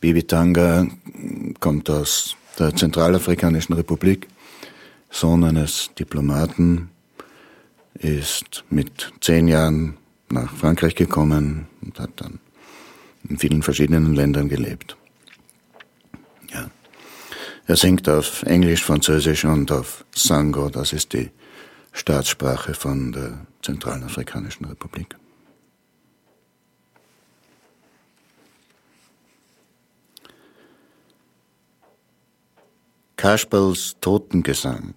Bibitanga 0.00 0.86
kommt 1.60 1.90
aus 1.90 2.36
der 2.58 2.74
Zentralafrikanischen 2.74 3.74
Republik, 3.74 4.28
Sohn 5.10 5.44
eines 5.44 5.90
Diplomaten, 5.98 6.90
ist 7.94 8.64
mit 8.70 9.12
zehn 9.20 9.46
Jahren 9.48 9.96
nach 10.30 10.54
Frankreich 10.54 10.94
gekommen 10.94 11.66
und 11.82 11.98
hat 11.98 12.10
dann 12.16 12.40
in 13.28 13.36
vielen 13.36 13.62
verschiedenen 13.62 14.14
Ländern 14.14 14.48
gelebt. 14.48 14.96
Ja. 16.52 16.70
Er 17.66 17.76
singt 17.76 18.08
auf 18.08 18.42
Englisch, 18.44 18.82
Französisch 18.82 19.44
und 19.44 19.70
auf 19.70 20.04
Sango, 20.14 20.70
das 20.70 20.92
ist 20.94 21.12
die 21.12 21.30
Staatssprache 21.92 22.72
von 22.72 23.12
der 23.12 23.46
Zentralafrikanischen 23.62 24.64
Republik. 24.64 25.19
Kasperls 33.20 33.96
Totengesang. 34.00 34.94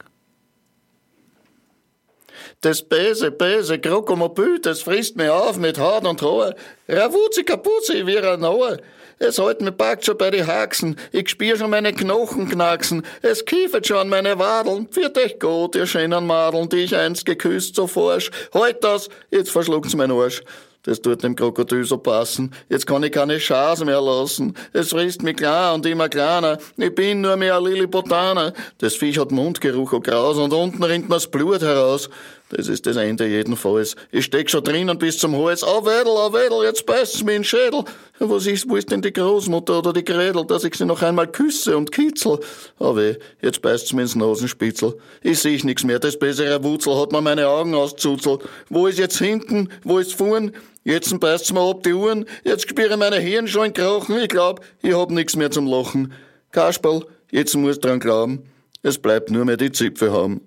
Das 2.61 2.81
böse, 2.81 3.31
böse 3.31 3.79
Krokomobül, 3.79 4.61
das 4.61 4.81
frisst 4.81 5.17
mir 5.17 5.33
auf 5.33 5.57
mit 5.57 5.77
Haut 5.77 6.07
und 6.07 6.21
Haar. 6.21 6.55
Ravuzzi 6.87 7.43
Kapuzi 7.43 8.07
wie 8.07 8.21
Noah. 8.37 8.77
Es 9.19 9.39
hält 9.39 9.59
mir 9.59 9.73
packt 9.73 10.05
schon 10.05 10.17
bei 10.17 10.31
die 10.31 10.45
Haxen. 10.45 10.95
Ich 11.11 11.31
spür 11.31 11.57
schon 11.57 11.69
meine 11.69 11.91
Knochen 11.91 12.47
knacksen. 12.47 13.05
Es 13.21 13.43
kiefert 13.43 13.87
schon 13.87 14.07
meine 14.07 14.39
Wadeln. 14.39 14.87
Wird 14.93 15.17
euch 15.17 15.37
gut, 15.37 15.75
ihr 15.75 15.85
schönen 15.85 16.25
Madeln, 16.25 16.69
die 16.69 16.77
ich 16.77 16.95
einst 16.95 17.25
geküsst 17.25 17.75
so 17.75 17.87
forsch. 17.87 18.31
Halt 18.53 18.85
das, 18.85 19.09
jetzt 19.31 19.51
verschluckt's 19.51 19.97
mein 19.97 20.11
Arsch. 20.11 20.41
Das 20.83 21.01
tut 21.01 21.23
dem 21.23 21.37
Krokodil 21.37 21.85
so 21.85 21.97
passen. 21.97 22.51
Jetzt 22.67 22.85
kann 22.85 23.03
ich 23.03 23.13
keine 23.13 23.37
Chance 23.37 23.85
mehr 23.85 24.01
lassen. 24.01 24.53
Es 24.73 24.89
frisst 24.89 25.23
mich 25.23 25.37
klar 25.37 25.73
und 25.73 25.85
immer 25.85 26.09
kleiner. 26.09 26.57
Ich 26.75 26.93
bin 26.93 27.21
nur 27.21 27.37
mehr 27.37 27.61
Lilliputaner. 27.61 28.53
Das 28.79 28.95
Viech 28.95 29.17
hat 29.17 29.31
Mundgeruch 29.31 29.93
und 29.93 30.03
Graus 30.03 30.37
und 30.37 30.51
unten 30.51 30.83
rinnt 30.83 31.07
mir's 31.07 31.27
Blut 31.27 31.61
heraus. 31.61 32.09
Das 32.49 32.67
ist 32.67 32.85
das 32.85 32.97
Ende 32.97 33.25
jedenfalls. 33.25 33.95
Ich 34.11 34.25
steck 34.25 34.49
schon 34.49 34.63
drinnen 34.63 34.99
bis 34.99 35.17
zum 35.17 35.35
Hals. 35.35 35.63
Au 35.63 35.85
Wedel, 35.85 36.11
au 36.11 36.33
Wedel, 36.33 36.63
jetzt 36.65 36.85
beißt's 36.85 37.23
mir 37.23 37.31
in 37.31 37.39
den 37.39 37.43
Schädel. 37.45 37.83
Was 38.19 38.45
ist, 38.45 38.69
wo 38.69 38.75
ist 38.75 38.91
denn 38.91 39.01
die 39.01 39.11
Großmutter 39.11 39.79
oder 39.79 39.93
die 39.93 40.03
Gredel, 40.03 40.45
dass 40.45 40.63
ich 40.63 40.75
sie 40.75 40.85
noch 40.85 41.01
einmal 41.01 41.27
küsse 41.27 41.75
und 41.75 41.91
kitzel? 41.91 42.39
Oh 42.77 42.95
weh, 42.95 43.15
jetzt 43.41 43.61
beißt's 43.61 43.93
mir 43.93 44.03
ins 44.03 44.15
Nasenspitzel. 44.15 44.95
Ich 45.23 45.39
seh 45.39 45.57
nix 45.63 45.83
mehr, 45.83 45.97
das 45.97 46.19
bessere 46.19 46.63
Wutzel 46.63 46.95
hat 46.95 47.11
mir 47.11 47.21
meine 47.21 47.47
Augen 47.47 47.73
auszuzelt. 47.73 48.41
Wo 48.69 48.85
ist 48.85 48.99
jetzt 48.99 49.17
hinten, 49.17 49.69
wo 49.83 49.97
ist 49.97 50.13
vorn? 50.13 50.51
Jetzt 50.83 51.17
beißt's 51.19 51.53
mir 51.53 51.61
ab 51.61 51.83
die 51.83 51.93
Uhren, 51.93 52.25
jetzt 52.43 52.69
spüre 52.69 52.97
meine 52.97 53.17
Hirn 53.17 53.47
schon 53.47 53.73
krochen. 53.73 54.17
Ich 54.19 54.27
glaub, 54.27 54.65
ich 54.81 54.93
hab 54.93 55.11
nix 55.11 55.35
mehr 55.35 55.49
zum 55.49 55.65
Lachen. 55.65 56.13
Kasperl, 56.51 57.05
jetzt 57.31 57.55
musst 57.55 57.85
dran 57.85 57.99
glauben, 57.99 58.43
es 58.81 58.97
bleibt 58.97 59.31
nur 59.31 59.45
mehr 59.45 59.57
die 59.57 59.71
Zipfe 59.71 60.11
haben. 60.11 60.41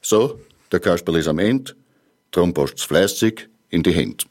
So, 0.00 0.38
der 0.70 0.80
Kasperl 0.80 1.16
ist 1.16 1.28
am 1.28 1.40
Ende, 1.40 1.74
drum 2.30 2.54
passt's 2.54 2.84
fleißig 2.84 3.48
in 3.68 3.82
die 3.82 3.92
Hände. 3.92 4.24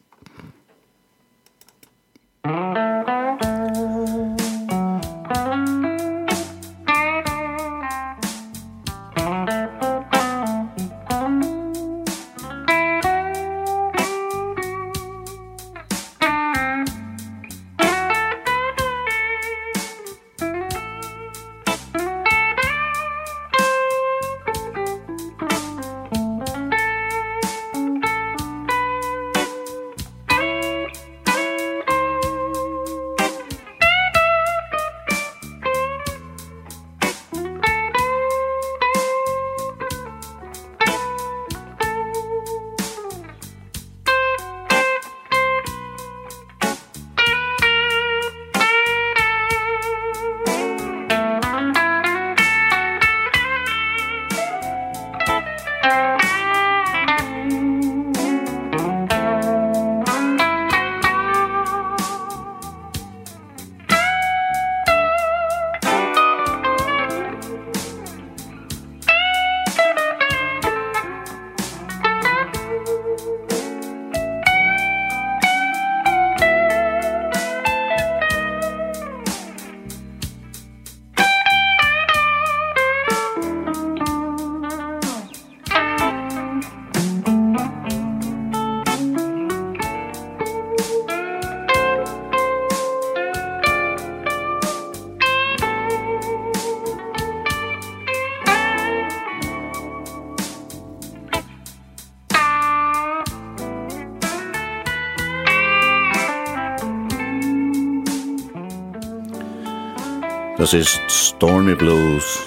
Das 110.60 110.74
ist 110.74 111.00
Stormy 111.08 111.74
Blues 111.74 112.38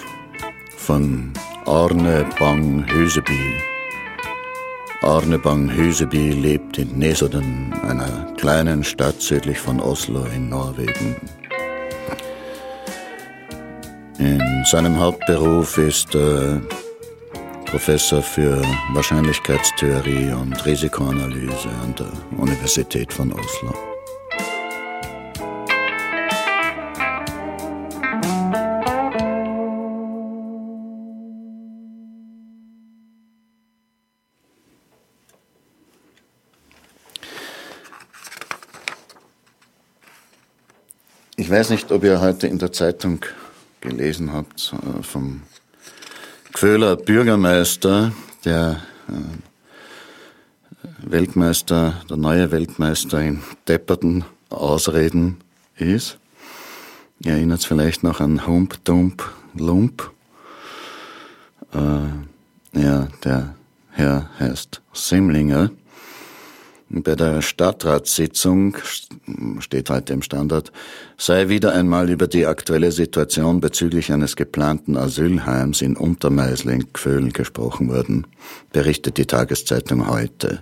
von 0.77 1.33
Arne 1.65 2.27
Bang 2.39 2.87
Hüseby. 2.87 3.57
Arne 5.01 5.39
Bang 5.39 5.71
Hüseby 5.71 6.33
lebt 6.33 6.77
in 6.77 6.99
Nesodden, 6.99 7.73
einer 7.73 8.31
kleinen 8.37 8.85
Stadt 8.85 9.19
südlich 9.23 9.59
von 9.59 9.81
Oslo 9.81 10.27
in 10.27 10.51
Norwegen. 10.51 11.17
In 14.19 14.43
seinem 14.71 15.01
Hauptberuf 15.01 15.79
ist 15.79 16.15
er 16.15 16.61
Professor 17.65 18.21
für 18.21 18.61
Wahrscheinlichkeitstheorie 18.93 20.33
und 20.35 20.67
Risikoanalyse 20.67 21.71
an 21.83 21.95
der 21.99 22.13
Universität 22.39 23.11
von 23.11 23.33
Oslo. 23.33 23.92
Weiß 41.53 41.69
nicht, 41.69 41.93
ob 41.93 42.03
ihr 42.03 42.21
heute 42.23 42.47
in 42.47 42.59
der 42.59 42.73
Zeitung 42.73 43.19
gelesen 43.83 44.33
habt 44.33 44.73
äh, 44.73 45.03
vom 45.03 45.43
Gföhler 46.51 46.97
Bürgermeister, 46.97 48.13
der 48.47 48.81
äh, 49.09 49.13
Weltmeister, 51.03 52.01
der 52.09 52.17
neue 52.17 52.51
Weltmeister 52.53 53.21
in 53.21 53.43
depperten 53.69 54.25
Ausreden 54.49 55.43
ist. 55.77 56.19
Ihr 57.21 57.33
erinnert 57.33 57.65
vielleicht 57.65 58.03
noch 58.03 58.21
an 58.21 58.47
Hump, 58.47 58.83
Dump, 58.85 59.23
Lump. 59.55 60.11
Äh, 61.75 62.81
ja, 62.81 63.09
der 63.25 63.55
Herr 63.91 64.31
heißt 64.41 64.81
Simlinger. 64.95 65.71
Bei 66.95 67.17
der 67.17 67.41
Stadtratssitzung 67.41 68.77
steht 69.61 69.89
heute 69.89 70.13
im 70.13 70.21
Standard, 70.21 70.73
sei 71.17 71.49
wieder 71.49 71.73
einmal 71.73 72.11
über 72.11 72.27
die 72.27 72.45
aktuelle 72.45 72.93
Situation 72.93 73.61
bezüglich 73.61 74.13
eines 74.13 74.37
geplanten 74.37 74.99
Asylheims 74.99 75.81
in 75.81 75.97
Untermeisling, 75.97 76.93
Gföhl 76.93 77.33
gesprochen 77.33 77.89
worden, 77.89 78.27
berichtet 78.73 79.17
die 79.17 79.25
Tageszeitung 79.25 80.07
heute. 80.07 80.61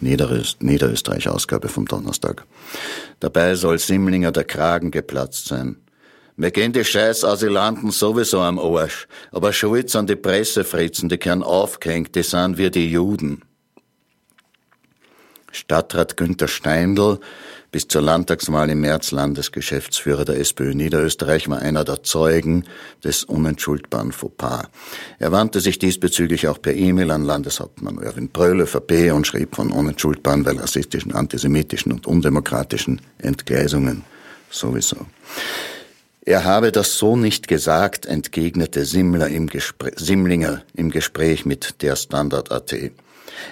Niederöst 0.00 0.60
Niederösterreich-Ausgabe 0.60 1.68
vom 1.68 1.86
Donnerstag. 1.86 2.44
Dabei 3.20 3.54
soll 3.54 3.78
Simlinger 3.78 4.32
der 4.32 4.44
Kragen 4.44 4.90
geplatzt 4.90 5.46
sein. 5.46 5.76
Wir 6.36 6.50
gehen 6.50 6.72
die 6.72 6.84
scheiß 6.84 7.24
Asylanten 7.24 7.92
sowieso 7.92 8.40
am 8.40 8.58
Arsch, 8.58 9.06
aber 9.30 9.52
schuld 9.52 9.88
sind 9.88 10.10
die 10.10 10.16
Pressefritzen, 10.16 11.08
die 11.08 11.18
können 11.18 11.44
aufgehängt, 11.44 12.16
die 12.16 12.24
sind 12.24 12.58
wir 12.58 12.70
die 12.70 12.90
Juden. 12.90 13.42
Stadtrat 15.52 16.16
Günther 16.16 16.48
Steindl, 16.48 17.18
bis 17.72 17.86
zur 17.86 18.02
Landtagswahl 18.02 18.70
im 18.70 18.80
März 18.80 19.12
Landesgeschäftsführer 19.12 20.24
der 20.24 20.38
SPÖ 20.40 20.74
Niederösterreich, 20.74 21.48
war 21.48 21.58
einer 21.58 21.84
der 21.84 22.02
Zeugen 22.02 22.64
des 23.04 23.24
unentschuldbaren 23.24 24.12
Fauxpas. 24.12 24.68
Er 25.18 25.32
wandte 25.32 25.60
sich 25.60 25.78
diesbezüglich 25.78 26.48
auch 26.48 26.60
per 26.60 26.74
E-Mail 26.74 27.10
an 27.10 27.24
Landeshauptmann 27.24 27.98
Erwin 27.98 28.28
Bröll, 28.28 28.60
ÖVP, 28.60 29.12
und 29.12 29.26
schrieb 29.26 29.54
von 29.54 29.70
unentschuldbaren, 29.70 30.44
weil 30.44 30.58
rassistischen, 30.58 31.12
antisemitischen 31.14 31.92
und 31.92 32.06
undemokratischen 32.06 33.00
Entgleisungen 33.18 34.04
sowieso. 34.50 35.06
Er 36.22 36.44
habe 36.44 36.70
das 36.70 36.98
so 36.98 37.16
nicht 37.16 37.48
gesagt, 37.48 38.04
entgegnete 38.04 38.84
Simmler 38.84 39.28
im 39.28 39.46
Gespräch, 39.46 39.94
Simlinger 39.96 40.62
im 40.74 40.90
Gespräch 40.90 41.46
mit 41.46 41.82
der 41.82 41.96
Standard.at. 41.96 42.74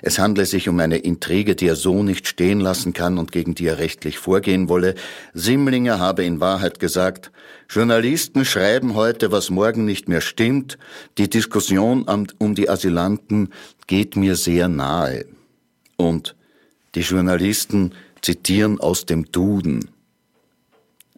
Es 0.03 0.19
handle 0.19 0.47
sich 0.47 0.69
um 0.69 0.79
eine 0.81 0.99
Intrige, 0.99 1.55
die 1.55 1.67
er 1.67 1.77
so 1.77 2.03
nicht 2.03 2.29
stehen 2.29 2.61
lassen 2.61 2.93
kann 2.93 3.19
und 3.19 3.33
gegen 3.33 3.55
die 3.55 3.67
er 3.67 3.79
rechtlich 3.79 4.19
vorgehen 4.19 4.69
wolle. 4.69 4.95
Simlinger 5.35 5.99
habe 5.99 6.25
in 6.25 6.41
Wahrheit 6.41 6.81
gesagt, 6.81 7.31
Journalisten 7.69 8.45
schreiben 8.45 8.95
heute, 8.95 9.31
was 9.31 9.51
morgen 9.51 9.85
nicht 9.85 10.09
mehr 10.09 10.21
stimmt. 10.21 10.79
Die 11.19 11.29
Diskussion 11.29 12.07
um 12.39 12.55
die 12.55 12.71
Asylanten 12.71 13.51
geht 13.87 14.17
mir 14.17 14.37
sehr 14.37 14.69
nahe. 14.69 15.27
Und 15.97 16.35
die 16.95 17.01
Journalisten 17.01 17.93
zitieren 18.23 18.81
aus 18.81 19.05
dem 19.05 19.31
Duden. 19.31 19.91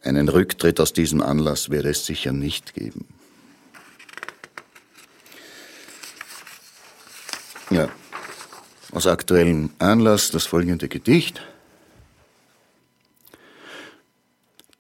Einen 0.03 0.29
Rücktritt 0.29 0.81
aus 0.81 0.93
diesem 0.93 1.21
Anlass 1.21 1.71
werde 1.71 1.91
es 1.91 2.07
sicher 2.07 2.33
nicht 2.33 2.75
geben. 2.75 3.07
Ja, 7.71 7.89
aus 8.93 9.07
aktuellem 9.07 9.71
Anlass 9.79 10.31
das 10.31 10.47
folgende 10.47 10.89
Gedicht. 10.89 11.41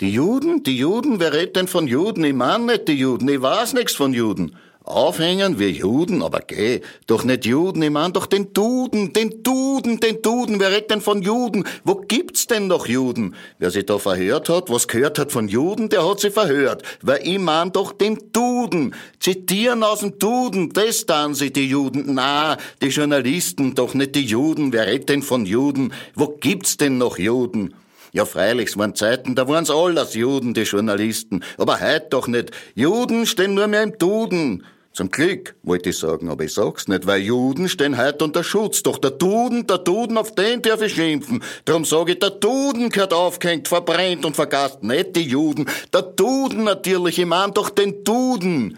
Die 0.00 0.10
Juden, 0.10 0.62
die 0.62 0.78
Juden, 0.78 1.20
wer 1.20 1.32
redet 1.32 1.56
denn 1.56 1.68
von 1.68 1.86
Juden? 1.86 2.24
Ich 2.24 2.32
meine 2.32 2.64
nicht 2.64 2.88
die 2.88 2.94
Juden, 2.94 3.28
ich 3.28 3.42
weiß 3.42 3.74
nichts 3.74 3.94
von 3.94 4.14
Juden. 4.14 4.56
Aufhängen 4.84 5.58
wir 5.58 5.70
Juden, 5.70 6.22
aber 6.22 6.40
geh, 6.40 6.80
doch 7.06 7.22
nicht 7.22 7.44
Juden, 7.44 7.82
ich 7.82 7.90
mein 7.90 8.14
doch 8.14 8.24
den 8.24 8.54
Duden, 8.54 9.12
den 9.12 9.42
Duden, 9.42 10.00
den 10.00 10.22
Duden, 10.22 10.58
wer 10.58 10.70
redet 10.70 10.90
denn 10.90 11.02
von 11.02 11.20
Juden? 11.20 11.64
Wo 11.84 11.96
gibt's 11.96 12.46
denn 12.46 12.66
noch 12.66 12.86
Juden? 12.86 13.34
Wer 13.58 13.70
sich 13.70 13.84
da 13.84 13.98
verhört 13.98 14.48
hat, 14.48 14.70
was 14.70 14.88
gehört 14.88 15.18
hat 15.18 15.32
von 15.32 15.48
Juden, 15.48 15.90
der 15.90 16.08
hat 16.08 16.20
sich 16.20 16.32
verhört, 16.32 16.82
weil 17.02 17.20
ich 17.22 17.38
mein 17.38 17.72
doch 17.72 17.92
den 17.92 18.32
Duden. 18.32 18.94
Zitieren 19.20 19.82
aus 19.82 20.00
dem 20.00 20.18
Duden, 20.18 20.72
das 20.72 21.04
dann 21.04 21.34
sie 21.34 21.52
die 21.52 21.68
Juden. 21.68 22.14
Na, 22.14 22.56
die 22.80 22.88
Journalisten, 22.88 23.74
doch 23.74 23.92
nicht 23.92 24.14
die 24.14 24.24
Juden, 24.24 24.72
wer 24.72 24.86
redet 24.86 25.10
denn 25.10 25.22
von 25.22 25.44
Juden? 25.44 25.92
Wo 26.14 26.28
gibt's 26.28 26.78
denn 26.78 26.96
noch 26.96 27.18
Juden? 27.18 27.74
Ja, 28.12 28.24
freilich, 28.24 28.70
es 28.70 28.78
waren 28.78 28.94
Zeiten, 28.94 29.34
da 29.34 29.46
waren's 29.46 29.70
alles 29.70 30.14
Juden, 30.14 30.52
die 30.54 30.62
Journalisten. 30.62 31.44
Aber 31.58 31.80
heut 31.80 32.12
doch 32.12 32.26
nicht. 32.26 32.50
Juden 32.74 33.24
stehen 33.26 33.54
nur 33.54 33.68
mehr 33.68 33.84
im 33.84 33.98
Duden. 33.98 34.64
Zum 34.92 35.12
Glück, 35.12 35.54
wollte 35.62 35.90
ich 35.90 35.98
sagen, 35.98 36.28
aber 36.28 36.42
ich 36.42 36.52
sag's 36.52 36.88
nicht, 36.88 37.06
weil 37.06 37.20
Juden 37.20 37.68
stehen 37.68 37.96
heut 37.96 38.20
unter 38.22 38.42
Schutz. 38.42 38.82
Doch 38.82 38.98
der 38.98 39.12
Duden, 39.12 39.64
der 39.68 39.78
Duden, 39.78 40.18
auf 40.18 40.34
den 40.34 40.62
darf 40.62 40.82
ich 40.82 40.94
schimpfen. 40.94 41.44
Darum 41.64 41.84
sage 41.84 42.12
ich, 42.12 42.18
der 42.18 42.30
Duden 42.30 42.88
gehört 42.88 43.12
aufgehängt, 43.12 43.68
verbrennt 43.68 44.24
und 44.24 44.34
vergast, 44.34 44.82
nicht 44.82 45.14
die 45.14 45.22
Juden. 45.22 45.66
Der 45.94 46.02
Duden 46.02 46.64
natürlich, 46.64 47.20
ich 47.20 47.26
mein 47.26 47.54
doch 47.54 47.70
den 47.70 48.02
Duden. 48.02 48.76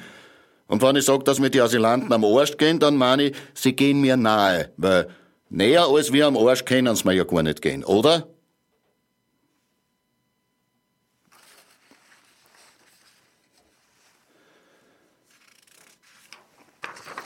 Und 0.67 0.83
wenn 0.83 0.97
ich 0.97 1.07
sag, 1.07 1.25
dass 1.25 1.39
mir 1.39 1.49
die 1.49 1.63
Asylanten 1.63 2.13
am 2.13 2.25
Arsch 2.27 2.59
gehen, 2.59 2.79
dann 2.79 2.97
meine 2.97 3.25
ich, 3.25 3.37
sie 3.55 3.73
gehen 3.73 4.03
mir 4.03 4.19
nahe, 4.19 4.71
weil 4.77 5.09
näher 5.49 5.87
als 5.89 6.13
wir 6.13 6.27
am 6.27 6.37
Arsch 6.37 6.67
können 6.67 6.95
sie 6.95 7.09
mir 7.09 7.15
ja 7.15 7.25
gar 7.25 7.43
nicht 7.43 7.63
gehen, 7.63 7.85
oder? 7.85 8.27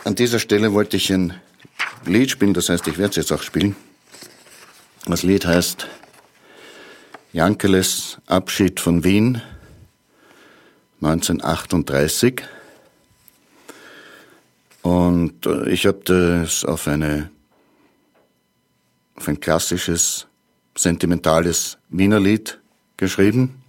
An 0.06 0.14
dieser 0.14 0.38
Stelle 0.38 0.72
wollte 0.72 0.96
ich 0.96 1.12
ein 1.12 1.34
Lied 2.04 2.30
spielen, 2.30 2.54
das 2.54 2.68
heißt, 2.68 2.86
ich 2.86 2.96
werde 2.96 3.10
es 3.10 3.16
jetzt 3.16 3.32
auch 3.32 3.42
spielen. 3.42 3.74
Das 5.04 5.24
Lied 5.24 5.44
heißt 5.44 5.88
Jankeles 7.32 8.18
Abschied 8.26 8.78
von 8.78 9.02
Wien 9.02 9.42
1938. 11.02 12.40
Und 14.82 15.44
äh, 15.44 15.70
ich 15.70 15.86
habe 15.86 15.98
das 16.04 16.64
auf, 16.64 16.86
eine, 16.86 17.32
auf 19.16 19.26
ein 19.26 19.40
klassisches, 19.40 20.28
sentimentales 20.76 21.78
Wiener 21.88 22.20
Lied 22.20 22.60
geschrieben, 22.96 23.60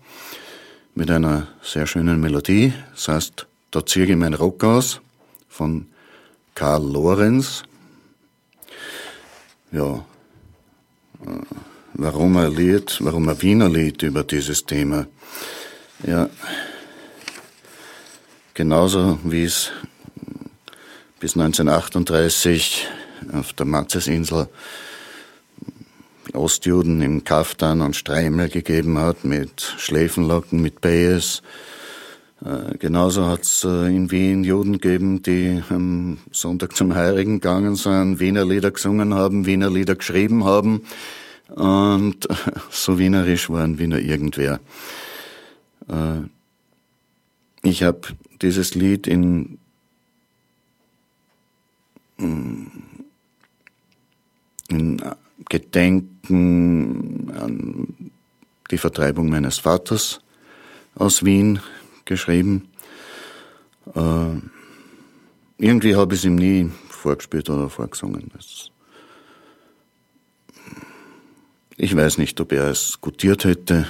mit 0.93 1.09
einer 1.09 1.47
sehr 1.63 1.88
schönen 1.88 2.21
Melodie. 2.21 2.75
Das 2.91 3.07
heißt, 3.07 3.47
da 3.71 3.83
ziehe 3.83 4.05
ich 4.05 4.15
meinen 4.15 4.35
Rock 4.35 4.63
aus 4.63 5.01
von 5.49 5.88
Karl 6.57 6.91
Lorenz. 6.91 7.61
Ja, 9.71 10.03
äh, 11.23 11.41
warum 11.93 12.35
ein 12.37 12.51
Lied, 12.51 12.97
warum 12.99 13.29
ein 13.29 13.39
Wiener 13.43 13.69
Lied 13.69 14.01
über 14.01 14.23
dieses 14.23 14.65
Thema? 14.65 15.05
Ja, 16.03 16.27
genauso 18.55 19.19
wie 19.23 19.43
es 19.43 19.71
bis 21.19 21.35
1938 21.35 22.87
auf 23.33 23.53
der 23.53 23.67
Matzesinsel 23.67 24.49
Ostjuden 26.33 27.03
im 27.03 27.23
Kaftan 27.23 27.81
und 27.81 27.95
Streimel 27.95 28.49
gegeben 28.49 28.97
hat, 28.97 29.23
mit 29.25 29.61
Schläfenlocken, 29.77 30.59
mit 30.59 30.81
Bayes, 30.81 31.43
äh, 32.43 32.77
genauso 32.77 33.25
hat 33.25 33.43
es 33.43 33.63
äh, 33.63 33.88
in 33.88 34.11
Wien 34.11 34.43
Juden 34.43 34.73
gegeben, 34.73 35.21
die 35.23 35.61
am 35.69 36.19
Sonntag 36.31 36.75
zum 36.75 36.93
Heiligen 36.95 37.39
gegangen 37.39 37.75
sind, 37.75 38.19
Wiener 38.19 38.45
Lieder 38.45 38.71
gesungen 38.71 39.13
haben, 39.13 39.45
Wiener 39.45 39.69
Lieder 39.69 39.95
geschrieben 39.95 40.43
haben. 40.45 40.83
Und 41.49 42.27
so 42.69 42.99
wienerisch 42.99 43.49
waren 43.49 43.79
Wiener 43.79 43.99
irgendwer. 43.99 44.59
Äh, 45.88 46.27
Ich 47.63 47.83
habe 47.83 48.01
dieses 48.41 48.75
Lied 48.75 49.07
in 49.07 49.59
in 54.69 55.01
Gedenken 55.49 57.31
an 57.31 58.11
die 58.71 58.77
Vertreibung 58.77 59.29
meines 59.29 59.59
Vaters 59.59 60.21
aus 60.95 61.25
Wien 61.25 61.59
geschrieben. 62.07 62.69
Äh, 63.95 64.41
irgendwie 65.59 65.95
habe 65.95 66.15
ich 66.15 66.21
es 66.21 66.25
ihm 66.25 66.35
nie 66.35 66.71
vorgespielt 66.89 67.49
oder 67.49 67.69
vorgesungen. 67.69 68.31
Das 68.33 68.71
ich 71.79 71.95
weiß 71.95 72.17
nicht, 72.17 72.41
ob 72.41 72.51
er 72.53 72.71
es 72.71 72.99
gutiert 73.01 73.45
hätte. 73.45 73.87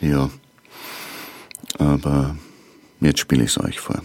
Ja. 0.00 0.30
Aber 1.76 2.36
jetzt 3.00 3.20
spiele 3.20 3.44
ich 3.44 3.50
es 3.50 3.60
euch 3.62 3.78
vor. 3.80 4.00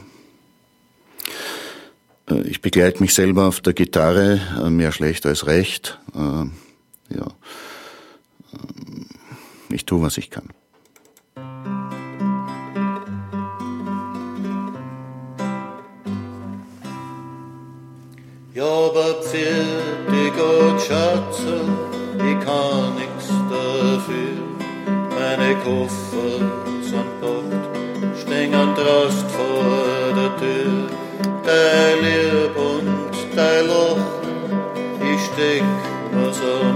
Äh, 2.29 2.41
Ich 2.41 2.61
begleite 2.61 3.01
mich 3.01 3.13
selber 3.13 3.45
auf 3.47 3.61
der 3.61 3.73
Gitarre, 3.73 4.41
äh, 4.61 4.69
mehr 4.69 4.91
schlecht 4.91 5.25
als 5.25 5.47
recht. 5.47 5.99
Äh, 6.13 6.45
Ja. 7.15 7.27
Ich 9.69 9.85
tue, 9.85 10.01
was 10.01 10.17
ich 10.17 10.29
kann. 10.29 10.49
Ja, 18.55 18.65
aber 18.65 19.15
Pferde, 19.23 20.31
Gott, 20.37 20.79
Schatze, 20.79 21.61
ich 22.17 22.45
kann 22.45 22.93
nix 22.93 23.27
dafür. 23.49 24.37
Meine 25.09 25.55
Koffer 25.63 26.37
sind 26.81 27.19
packt, 27.19 28.19
stehen 28.21 28.53
an 28.53 28.75
Drast 28.75 29.25
vor 29.31 30.13
der 30.15 30.37
Tür. 30.37 30.87
Dein 31.43 31.97
Lieb 32.03 32.55
und 32.55 33.35
dein 33.35 33.67
Lachen, 33.69 34.61
ich 35.01 35.21
steck 35.25 35.63
mir's 36.13 36.37
am 36.37 36.72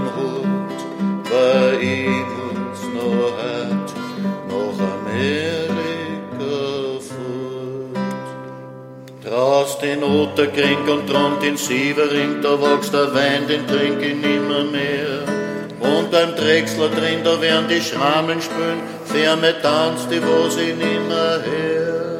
Drast 9.68 9.82
den 9.82 10.02
Otterkring 10.02 10.88
und 10.88 11.10
dran 11.10 11.38
den 11.42 11.58
Sievering, 11.58 12.40
da 12.40 12.58
wächst 12.58 12.94
der 12.94 13.14
Wein, 13.14 13.46
den 13.46 13.66
trink 13.66 14.00
ich 14.00 14.16
nimmer 14.16 14.64
mehr. 14.64 15.24
Und 15.78 16.10
beim 16.10 16.34
Drechsler 16.34 16.88
drin, 16.88 17.20
da 17.22 17.38
werden 17.40 17.66
die 17.68 17.82
Schrammeln 17.82 18.40
spülen, 18.40 18.80
Ferne 19.04 19.54
tanzt 19.60 20.10
die, 20.10 20.22
wo 20.22 20.48
sie 20.48 20.72
nimmer 20.72 21.42
her. 21.44 22.18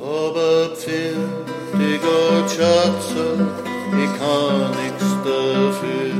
Aber 0.00 0.74
Pferde, 0.76 1.98
Gott, 2.00 2.50
Schatze, 2.52 3.46
ich 3.92 4.12
kann 4.18 4.70
nix 4.80 5.04
dafür. 5.24 6.14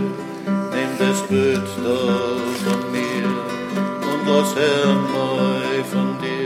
Nimm 0.74 0.92
das 0.98 1.22
Bild 1.28 1.68
da 1.82 1.98
von 2.64 2.92
mir 2.92 3.26
und 4.10 4.20
lass 4.28 4.54
Herrn 4.54 5.02
neu 5.14 5.84
von 5.90 6.18
dir 6.20 6.38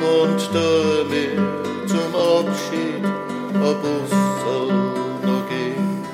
und 0.00 0.38
tu 0.52 0.88
Abschied 2.36 3.04
ein 3.04 3.76
Bussel 3.82 4.66
noch 5.26 5.48
gehen, 5.48 6.04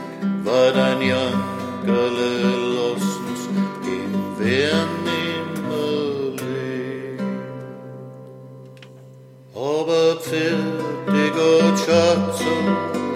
weil 0.45 0.73
dein 0.73 1.01
Jankerle 1.03 2.33
lassens 2.77 3.43
in 3.85 4.13
wer 4.39 4.79
nimmer 5.07 6.37
leben. 6.41 7.41
Aber 9.55 10.17
Pferde, 10.21 11.25
Gott, 11.37 11.79
Schatze, 11.79 12.55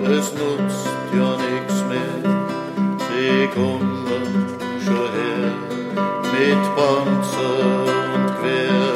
es 0.04 0.32
nutzt 0.32 0.88
ja 1.16 1.30
nix 1.46 1.68
mehr. 1.90 2.20
Sie 3.06 3.46
kommen 3.54 4.06
schon 4.84 5.12
her 5.18 5.52
mit 6.32 6.62
Panzer 6.76 7.58
und 8.14 8.28
Quer. 8.38 8.94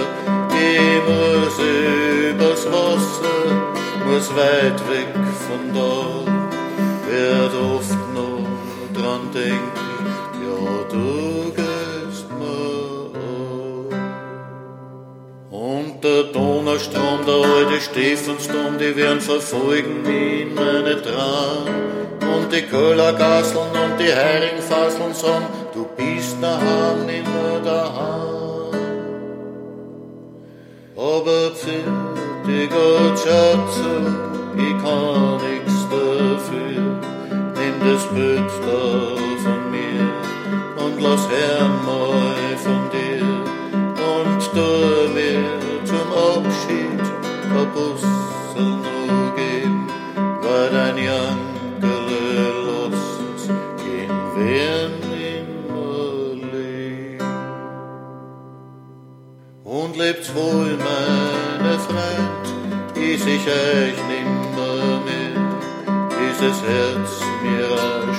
Ich 0.50 0.98
muss 1.08 1.56
übers 2.30 2.62
Wasser, 2.66 3.41
muss 4.12 4.28
weit 4.36 4.78
weg 4.90 5.12
von 5.46 5.62
da. 5.76 5.94
Werd 7.08 7.54
oft 7.76 7.98
noch 8.14 8.46
dran 8.96 9.22
denken, 9.32 10.06
ja, 10.44 10.62
du 10.92 11.52
gehst 11.60 12.26
mir 12.38 13.10
an. 13.30 13.96
Und 15.50 16.04
der 16.04 16.24
Donaustrom, 16.24 17.20
der 17.26 17.40
alte 17.54 17.80
Stephansdom, 17.80 18.78
die 18.78 18.94
werden 18.96 19.20
verfolgen 19.20 20.02
mich 20.02 20.42
in 20.42 20.54
meine 20.54 21.00
Tran. 21.00 21.66
Und 22.34 22.52
die 22.52 22.62
Köllergasseln 22.62 23.70
und 23.84 23.98
die 23.98 24.12
Heringfasseln 24.12 25.14
sagen, 25.14 25.46
du 25.74 25.86
bist 25.96 26.36
daheim, 26.40 27.06
nimmer 27.06 27.60
daheim. 27.64 28.32
Aber 30.96 31.50
Pferde, 31.50 32.68
Gott, 32.68 33.11
Schatze, 33.22 33.92
ich 34.56 34.82
kann 34.82 35.36
nix 35.46 35.66
dafür. 35.88 36.98
Nimm 37.54 37.76
das 37.80 38.04
Bild 38.12 38.50
da 38.66 38.82
von 39.44 39.60
mir 39.70 40.04
und 40.84 41.00
lass 41.00 41.28
Herrn 41.28 41.74
mal 41.86 42.56
von 42.56 42.82
dir 42.90 43.22
und 44.10 44.40
tu 44.52 44.68
mir 45.14 45.44
zum 45.84 46.08
Abschied 46.32 47.04
ein 47.56 47.68
Bussel 47.72 48.70
nur 48.82 49.36
geben, 49.36 49.86
weil 50.42 50.70
dein 50.70 50.96
Jankerle 50.98 52.44
lassens 52.66 53.42
gehen 53.78 54.18
wir 54.34 54.90
nimmer 55.12 56.50
leben. 56.52 57.24
Und 59.62 59.96
lebt's 59.96 60.34
wohl, 60.34 60.76
meine 60.76 61.78
Freund, 61.78 62.31
is 63.14 63.26
ich 63.26 63.46
euch 63.46 63.98
nimmer 64.10 65.00
mehr, 65.06 65.36
dieses 66.18 66.58
Herz 66.70 67.12
mir 67.42 67.72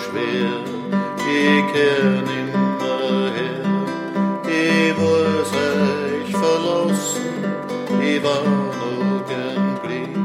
schwer, 0.04 0.54
ich 1.38 1.64
kehr 1.74 2.10
nimmer 2.30 3.32
her, 3.38 3.66
ich 4.46 4.96
muss 5.02 5.52
euch 5.72 6.32
verlassen, 6.44 7.34
ich 8.08 8.24
war 8.24 8.44
noch 8.82 9.26
gern 9.32 9.80
blieb, 9.84 10.16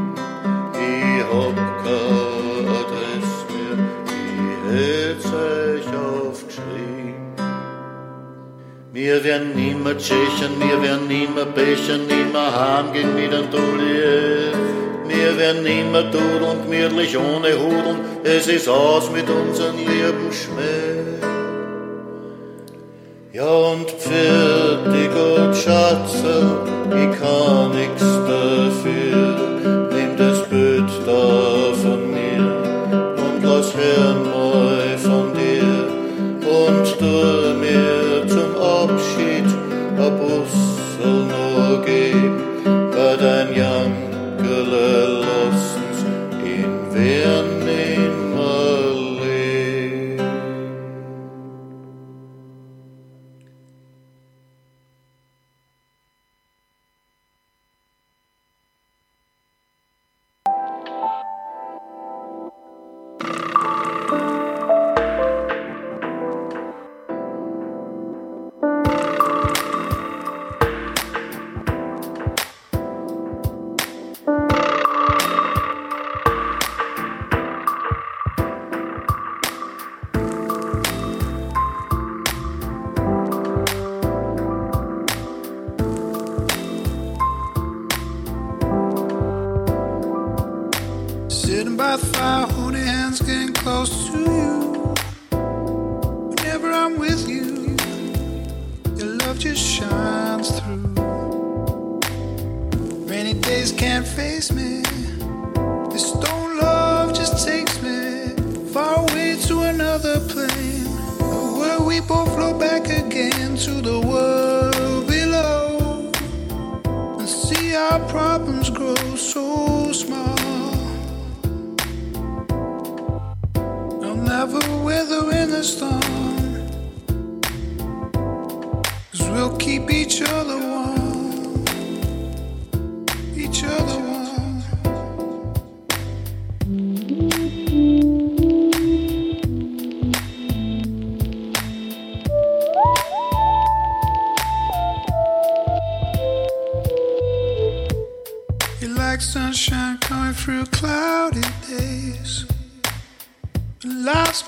ich 0.90 1.22
hab 1.32 1.56
keine 1.84 2.68
Adresse 2.80 3.40
mehr, 3.52 3.78
ich 4.18 4.60
hätt's 4.74 5.32
euch 5.32 5.88
aufgeschrieben. 5.96 7.32
Wir 8.92 9.24
werden 9.24 9.54
nimmer 9.54 9.96
tschechen, 9.96 10.52
wir 10.60 10.82
werden 10.82 11.08
nimmer 11.08 11.46
bechen, 11.46 12.06
nimmer 12.06 12.48
heimgehen 12.58 13.14
mit 13.14 13.32
einem 13.32 13.50
Dulli. 13.50 14.47
Wir 15.20 15.36
werden 15.36 15.64
nimmer 15.64 16.04
dudeln, 16.04 16.62
gemütlich 16.62 17.18
ohne 17.18 17.48
Hudeln, 17.58 17.98
es 18.22 18.46
ist 18.46 18.68
aus 18.68 19.10
mit 19.10 19.28
unseren 19.28 19.76
lieben 19.76 20.30
Schmäh. 20.30 21.18
Ja 23.32 23.50
und 23.50 23.90
Pferde, 23.90 25.08
Gott, 25.12 25.56
Schatze, 25.56 26.60
ich 26.90 27.20
kann 27.20 27.72
nix 27.72 28.17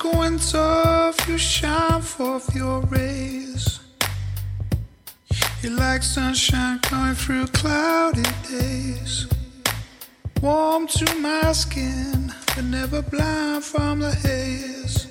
going 0.01 0.39
tough, 0.39 1.29
you 1.29 1.37
shine 1.37 2.01
forth 2.01 2.55
your 2.57 2.81
rays. 2.87 3.81
You're 5.63 5.73
like 5.73 6.03
sunshine 6.03 6.79
coming 6.79 7.15
through 7.15 7.47
cloudy 7.49 8.23
days. 8.49 9.29
Warm 10.41 10.87
to 10.87 11.15
my 11.17 11.53
skin, 11.53 12.33
but 12.55 12.65
never 12.65 13.03
blind 13.03 13.63
from 13.63 13.99
the 14.01 14.13
haze. 14.13 15.10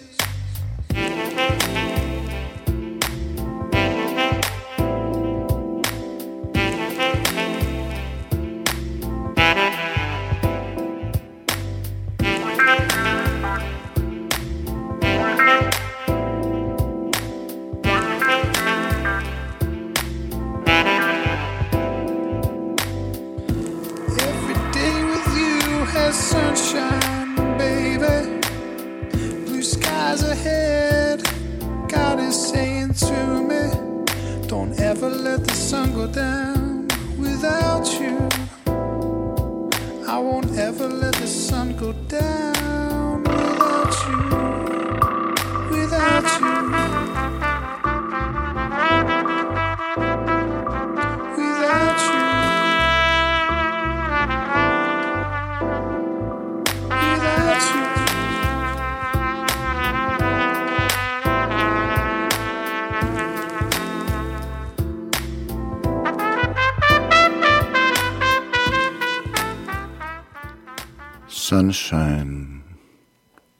Sunshine 71.60 72.62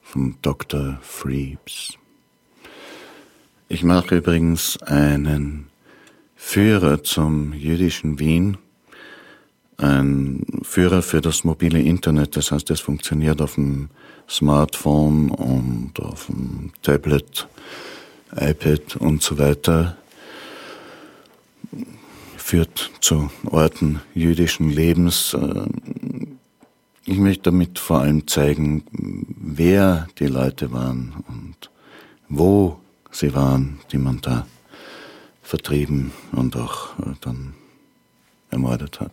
von 0.00 0.34
Dr. 0.40 0.98
Freebs. 1.02 1.98
Ich 3.68 3.82
mache 3.82 4.16
übrigens 4.16 4.80
einen 4.84 5.68
Führer 6.34 7.04
zum 7.04 7.52
jüdischen 7.52 8.18
Wien, 8.18 8.56
ein 9.76 10.46
Führer 10.62 11.02
für 11.02 11.20
das 11.20 11.44
mobile 11.44 11.78
Internet, 11.78 12.38
das 12.38 12.52
heißt, 12.52 12.70
es 12.70 12.80
funktioniert 12.80 13.42
auf 13.42 13.56
dem 13.56 13.90
Smartphone 14.26 15.30
und 15.30 16.00
auf 16.00 16.28
dem 16.28 16.72
Tablet, 16.80 17.48
iPad 18.34 18.96
und 18.96 19.22
so 19.22 19.36
weiter, 19.36 19.98
führt 22.38 22.92
zu 23.02 23.30
Orten 23.44 24.00
jüdischen 24.14 24.70
Lebens. 24.70 25.34
Äh, 25.34 25.66
Ich 27.06 27.18
möchte 27.18 27.44
damit 27.44 27.78
vor 27.78 28.00
allem 28.00 28.26
zeigen, 28.26 28.84
wer 28.92 30.06
die 30.18 30.26
Leute 30.26 30.70
waren 30.72 31.24
und 31.28 31.70
wo 32.28 32.78
sie 33.10 33.34
waren, 33.34 33.80
die 33.90 33.98
man 33.98 34.20
da 34.20 34.46
vertrieben 35.42 36.12
und 36.32 36.56
auch 36.56 36.98
äh, 37.00 37.14
dann 37.20 37.54
ermordet 38.50 39.00
hat. 39.00 39.12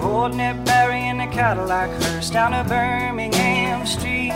Holding 0.00 0.40
it 0.40 0.64
Barry 0.64 1.08
in 1.08 1.20
a 1.20 1.26
Cadillac 1.26 1.90
hearse 2.02 2.30
down 2.30 2.52
to 2.52 2.64
Birmingham 2.68 3.86
Street. 3.86 4.32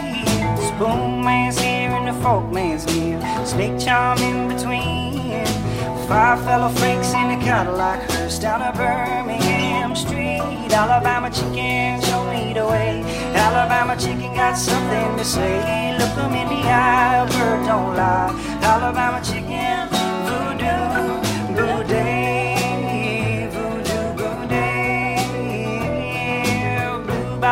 Spoon 0.68 1.24
man's 1.24 1.58
here 1.58 1.90
and 1.90 2.08
the 2.08 2.22
folk 2.22 2.50
man's 2.52 2.84
near. 2.86 3.20
Snake 3.46 3.78
charm 3.78 4.18
in 4.18 4.48
between. 4.48 5.46
Five 6.08 6.44
fellow 6.44 6.68
freaks 6.68 7.14
in 7.14 7.30
a 7.30 7.40
Cadillac 7.42 8.10
hearse 8.10 8.38
down 8.38 8.60
to 8.60 8.76
Birmingham 8.76 9.94
Street. 9.94 10.40
Alabama 10.72 11.30
chicken, 11.30 12.00
show 12.02 12.24
me 12.32 12.52
the 12.54 12.66
way. 12.66 13.02
Alabama 13.34 13.96
chicken 13.96 14.34
got 14.34 14.56
something 14.56 15.16
to 15.16 15.24
say. 15.24 15.96
Look 15.98 16.16
'em 16.18 16.34
in 16.34 16.48
the 16.48 16.62
eye, 16.68 17.22
a 17.22 17.26
bird 17.26 17.66
don't 17.66 17.94
lie. 17.96 18.30
Alabama 18.62 19.20
chicken, 19.22 19.81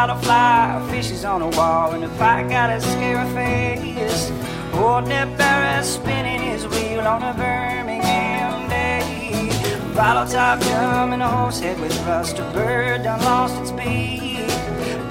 Blue 0.01 0.07
butterfly, 0.07 0.91
fishes 0.91 1.27
on 1.27 1.41
the 1.41 1.57
wall, 1.59 1.93
and 1.93 2.03
the 2.03 2.09
fight 2.11 2.49
got 2.49 2.71
a 2.71 2.81
scary 2.81 3.29
face. 3.35 4.33
Old 4.73 5.07
Ned 5.07 5.37
Barrett 5.37 5.85
spinning 5.85 6.41
his 6.41 6.67
wheel 6.67 7.01
on 7.01 7.23
a 7.23 7.35
Birmingham 7.35 8.67
day. 8.71 9.51
Bottle 9.95 10.27
top 10.27 10.61
drum 10.61 11.13
and 11.13 11.23
a 11.23 11.29
horse 11.29 11.61
head 11.61 11.79
with 11.81 11.95
rust. 12.07 12.39
A 12.39 12.51
bird 12.55 13.03
done 13.03 13.21
lost 13.25 13.61
its 13.61 13.73
beat. 13.73 14.49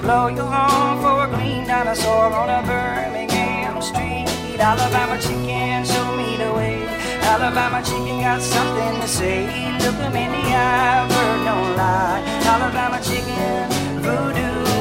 Blow 0.02 0.26
your 0.26 0.50
horn 0.50 1.00
for 1.02 1.24
a 1.24 1.38
green 1.38 1.68
dinosaur 1.68 2.32
on 2.32 2.50
a 2.50 2.66
Birmingham 2.66 3.80
street. 3.80 4.26
Alabama 4.58 5.20
chicken, 5.22 5.84
show 5.84 6.16
me 6.16 6.36
the 6.36 6.52
way. 6.52 6.82
Alabama 7.22 7.80
chicken 7.84 8.22
got 8.22 8.42
something 8.42 9.00
to 9.00 9.06
say. 9.06 9.46
Look 9.84 9.94
'em 10.02 10.16
in 10.16 10.32
the 10.32 10.44
eye, 10.52 11.06
bird 11.08 11.44
don't 11.44 11.76
lie. 11.76 12.22
Alabama 12.44 12.98
chicken, 13.00 13.70
voodoo, 14.02 14.79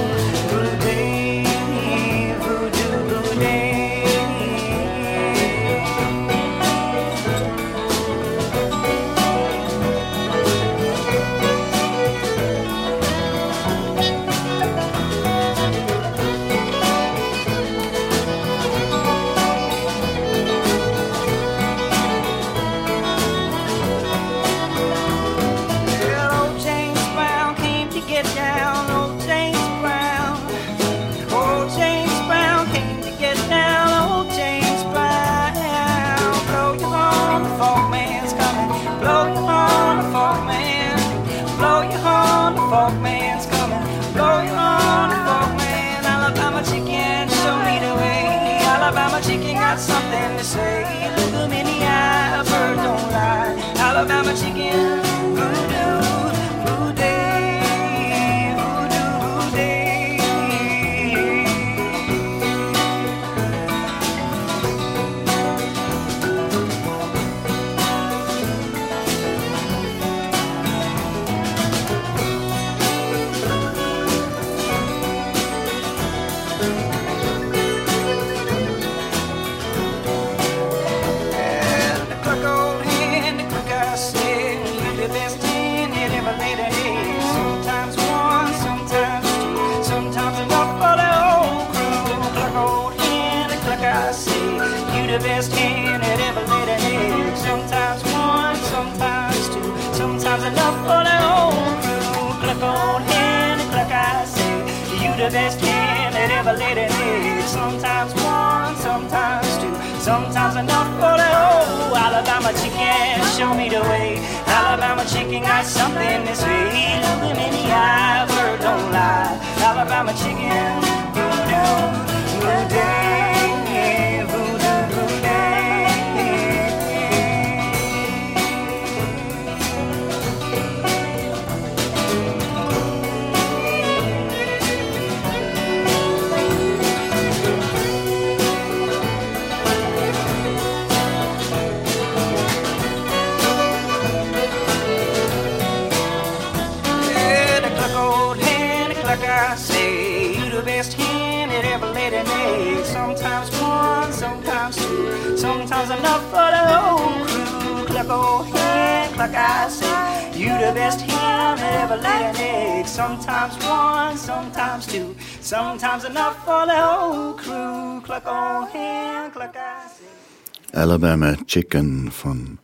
Chicken 171.50 172.12
von 172.12 172.60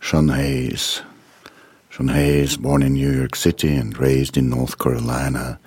Sean 0.00 0.28
Hayes. 0.28 1.02
Sean 1.88 2.08
Hayes, 2.08 2.56
born 2.56 2.82
in 2.82 2.94
New 2.94 3.12
York 3.12 3.36
City 3.36 3.76
and 3.76 3.96
raised 3.96 4.36
in 4.36 4.50
North 4.50 4.76
Carolina, 4.76 5.60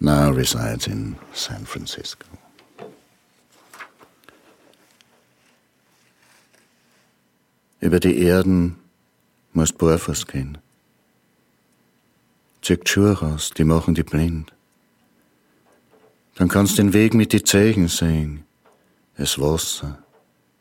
now 0.00 0.30
resides 0.30 0.86
in 0.86 1.16
San 1.34 1.66
Francisco. 1.66 2.26
Über 7.80 8.00
die 8.00 8.22
Erden 8.22 8.76
musst 9.52 9.76
barfuß 9.76 10.26
gehen. 10.26 10.56
Die 12.64 12.78
Schuhe 12.82 13.12
raus, 13.12 13.50
die 13.54 13.64
machen 13.64 13.94
die 13.94 14.04
blind. 14.04 14.54
Dann 16.36 16.48
kannst 16.48 16.78
den 16.78 16.94
Weg 16.94 17.12
mit 17.12 17.34
die 17.34 17.44
Zeichen 17.44 17.88
sehen. 17.88 18.44
Es 19.16 19.38
Wasser, 19.38 20.02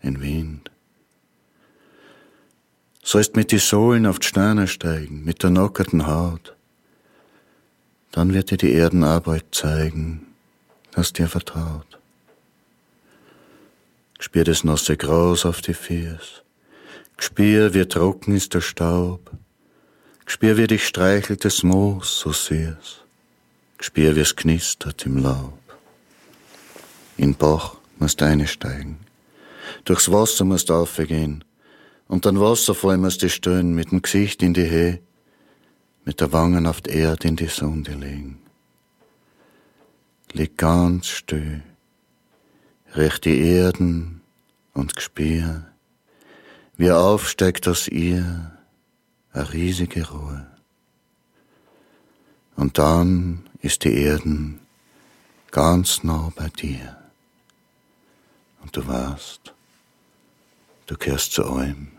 ein 0.02 0.20
Wind. 0.20 0.70
Sollst 3.04 3.36
mit 3.36 3.52
die 3.52 3.60
Sohlen 3.60 4.06
auf 4.06 4.20
die 4.20 4.28
Sterne 4.28 4.68
steigen, 4.68 5.24
mit 5.24 5.42
der 5.44 5.50
nockerten 5.50 6.06
Haut. 6.08 6.56
Dann 8.12 8.34
wird 8.34 8.52
dir 8.52 8.58
die 8.58 8.74
Erdenarbeit 8.74 9.46
zeigen, 9.52 10.28
das 10.92 11.14
dir 11.14 11.28
vertraut. 11.28 12.00
Gespür 14.18 14.44
das 14.44 14.64
nasse 14.64 14.98
Gras 14.98 15.46
auf 15.46 15.62
die 15.62 15.74
Fiers. 15.74 16.44
Gespür, 17.16 17.74
wie 17.74 17.86
trocken 17.86 18.36
ist 18.36 18.54
der 18.54 18.62
Staub. 18.62 19.32
Gespür, 20.26 20.58
wie 20.58 20.68
dich 20.68 20.86
streichelt 20.86 21.46
das 21.46 21.64
Moos 21.64 22.20
so 22.20 22.32
süß. 22.32 23.02
Gespür, 23.78 24.16
wie 24.16 24.20
es 24.20 24.36
knistert 24.36 25.06
im 25.06 25.18
Laub. 25.18 25.58
In 27.18 27.36
Bach 27.36 27.76
musst 27.98 28.22
einsteigen. 28.22 29.00
Durchs 29.86 30.12
Wasser 30.12 30.46
musst 30.46 30.70
aufgehen. 30.70 31.44
Und 32.10 32.26
dann 32.26 32.36
musst 32.36 32.68
du 32.68 33.30
stehen, 33.30 33.76
mit 33.76 33.92
dem 33.92 34.02
Gesicht 34.02 34.42
in 34.42 34.56
die 34.56 34.68
Höhe, 34.68 35.00
mit 36.06 36.20
der 36.20 36.34
Wangen 36.34 36.66
auf 36.66 36.82
die 36.82 36.90
Erde 36.90 37.28
in 37.28 37.36
die 37.36 37.46
Sonne 37.46 37.94
legen. 37.94 38.42
Lieg 40.34 40.58
ganz 40.58 41.06
still, 41.06 41.62
recht 42.96 43.26
die 43.26 43.40
Erden 43.40 44.22
und 44.74 44.96
gespür, 44.96 45.68
wie 46.78 46.92
aufsteigt 46.92 47.68
aus 47.68 47.88
ihr 47.88 48.58
eine 49.32 49.54
riesige 49.54 50.10
Ruhe. 50.10 50.48
Und 52.56 52.80
dann 52.80 53.48
ist 53.62 53.84
die 53.84 53.94
Erden 53.94 54.62
ganz 55.52 56.04
nah 56.04 56.34
bei 56.36 56.50
dir. 56.50 56.98
Und 58.64 58.76
du 58.76 58.88
weißt, 58.88 59.54
du 60.88 60.98
gehörst 60.98 61.34
zu 61.34 61.46
allem 61.46 61.99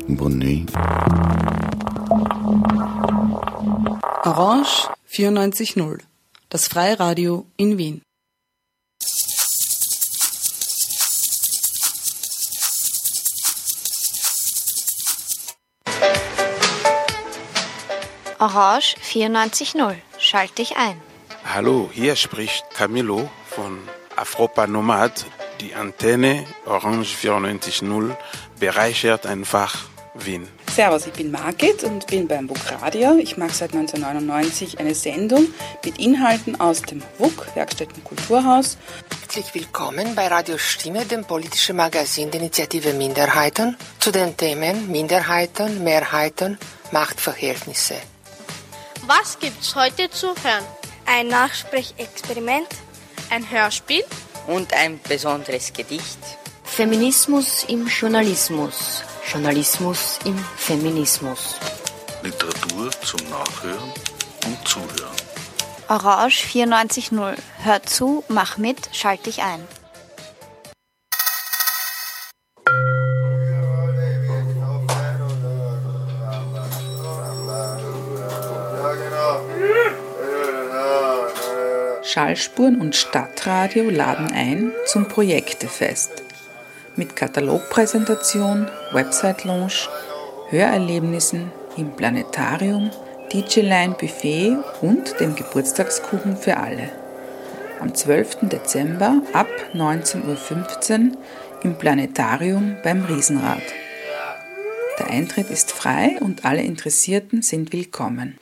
Bonne 0.07 0.35
nuit. 0.35 0.71
Orange 4.25 4.89
94.0, 5.07 5.99
das 6.49 6.67
Freiradio 6.67 7.45
in 7.57 7.77
Wien. 7.77 8.01
Orange 18.43 18.97
94.0. 19.01 19.95
Schalt 20.17 20.57
dich 20.57 20.75
ein. 20.75 20.99
Hallo, 21.45 21.89
hier 21.93 22.17
spricht 22.17 22.65
Camilo 22.75 23.29
von 23.47 23.79
Afropa 24.17 24.67
Nomad. 24.67 25.25
Die 25.61 25.73
Antenne 25.75 26.45
Orange 26.65 27.15
94.0 27.15 28.13
bereichert 28.59 29.25
einfach 29.27 29.85
Wien. 30.13 30.45
Servus, 30.69 31.07
ich 31.07 31.13
bin 31.13 31.31
Margit 31.31 31.85
und 31.85 32.07
bin 32.07 32.27
beim 32.27 32.49
WUK 32.49 32.81
Radio. 32.81 33.15
Ich 33.17 33.37
mache 33.37 33.53
seit 33.53 33.73
1999 33.73 34.77
eine 34.77 34.93
Sendung 34.93 35.47
mit 35.85 35.97
Inhalten 35.97 36.59
aus 36.59 36.81
dem 36.81 37.01
WUK, 37.19 37.55
Werkstätten 37.55 38.03
Kulturhaus. 38.03 38.77
Herzlich 39.21 39.55
willkommen 39.55 40.15
bei 40.15 40.27
Radio 40.27 40.57
Stimme, 40.57 41.05
dem 41.05 41.23
politischen 41.23 41.77
Magazin 41.77 42.29
der 42.29 42.41
Initiative 42.41 42.91
Minderheiten, 42.91 43.77
zu 43.99 44.11
den 44.11 44.35
Themen 44.35 44.91
Minderheiten, 44.91 45.81
Mehrheiten, 45.85 46.57
Machtverhältnisse. 46.91 47.95
Was 49.05 49.37
gibt's 49.37 49.75
heute 49.75 50.09
zu 50.09 50.27
hören? 50.27 50.63
Ein 51.05 51.27
Nachsprechexperiment, 51.27 52.69
ein 53.29 53.49
Hörspiel 53.51 54.01
und 54.47 54.73
ein 54.73 54.97
besonderes 55.01 55.73
Gedicht. 55.73 56.19
Feminismus 56.63 57.65
im 57.67 57.85
Journalismus. 57.87 59.03
Journalismus 59.29 60.19
im 60.23 60.37
Feminismus. 60.55 61.55
Literatur 62.21 62.91
zum 63.01 63.29
Nachhören 63.29 63.91
und 64.45 64.67
Zuhören. 64.67 65.15
Orange 65.89 66.45
94.0. 66.45 67.35
Hör 67.63 67.83
zu, 67.83 68.23
mach 68.29 68.57
mit, 68.57 68.87
schalt 68.93 69.25
dich 69.25 69.43
ein. 69.43 69.67
Schallspuren 82.13 82.79
und 82.79 82.95
Stadtradio 82.95 83.89
laden 83.89 84.31
ein 84.31 84.71
zum 84.85 85.07
Projektefest 85.07 86.11
mit 86.95 87.15
Katalogpräsentation, 87.15 88.69
Website-Launch, 88.91 89.89
Hörerlebnissen 90.49 91.51
im 91.75 91.95
Planetarium, 91.95 92.91
DJ-Line-Buffet 93.33 94.57
und 94.81 95.19
dem 95.19 95.33
Geburtstagskuchen 95.33 96.37
für 96.37 96.57
alle. 96.57 96.91
Am 97.79 97.95
12. 97.95 98.41
Dezember 98.43 99.23
ab 99.33 99.49
19.15 99.73 101.13
Uhr 101.13 101.17
im 101.63 101.79
Planetarium 101.79 102.77
beim 102.83 103.05
Riesenrad. 103.05 103.63
Der 104.99 105.07
Eintritt 105.07 105.49
ist 105.49 105.71
frei 105.71 106.17
und 106.19 106.45
alle 106.45 106.61
Interessierten 106.61 107.41
sind 107.41 107.73
willkommen. 107.73 108.37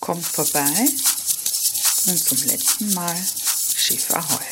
Kommt 0.00 0.26
vorbei 0.26 0.68
und 2.06 2.18
zum 2.18 2.38
letzten 2.48 2.94
Mal 2.94 3.16
Schiff 3.76 4.10
Ahoi. 4.10 4.44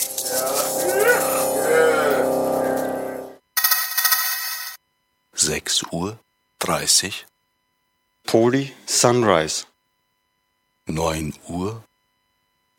Sechs 5.32 5.82
Uhr 5.90 6.18
dreißig. 6.58 7.26
Poli 8.24 8.74
Sunrise. 8.86 9.64
Neun 10.86 11.34
Uhr. 11.48 11.82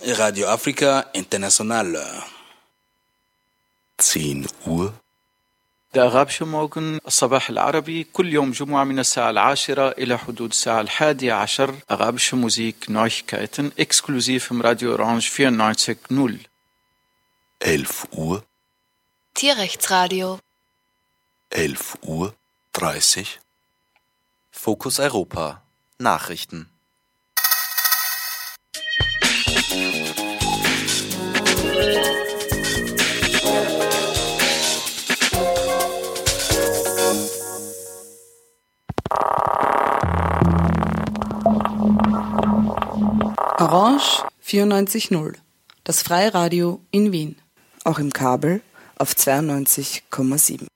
Radio 0.01 0.47
Afrika 0.47 1.01
International. 1.13 2.23
Zehn 3.97 4.47
Uhr. 4.65 4.93
ده 5.94 6.06
غابش 6.08 6.42
موغن 6.42 7.00
الصباح 7.06 7.50
العربي 7.50 8.04
كل 8.04 8.32
يوم 8.32 8.50
جمعة 8.50 8.84
من 8.84 8.98
الساعة 8.98 9.30
العاشرة 9.30 9.88
إلى 9.88 10.18
حدود 10.18 10.50
الساعة 10.50 10.80
الحادية 10.80 11.32
عشر 11.32 11.74
غابش 11.92 12.34
موزيك 12.34 12.86
Neuigkeiten 12.90 13.72
exklusiv 13.76 14.50
im 14.50 14.60
Radio 14.60 14.94
Orange 14.94 15.30
94.0 15.30 16.38
11 17.62 18.08
Uhr. 18.12 18.42
Tierrechtsradio. 19.34 20.38
11 21.52 21.98
Uhr 22.02 22.34
30. 22.72 23.38
Fokus 24.50 24.98
Europa. 24.98 25.62
Nachrichten. 25.98 26.66
Orange 43.71 44.25
94.0, 44.45 45.35
das 45.85 46.03
Freiradio 46.03 46.81
in 46.91 47.13
Wien. 47.13 47.37
Auch 47.85 47.99
im 47.99 48.11
Kabel 48.11 48.59
auf 48.97 49.13
92,7. 49.13 50.67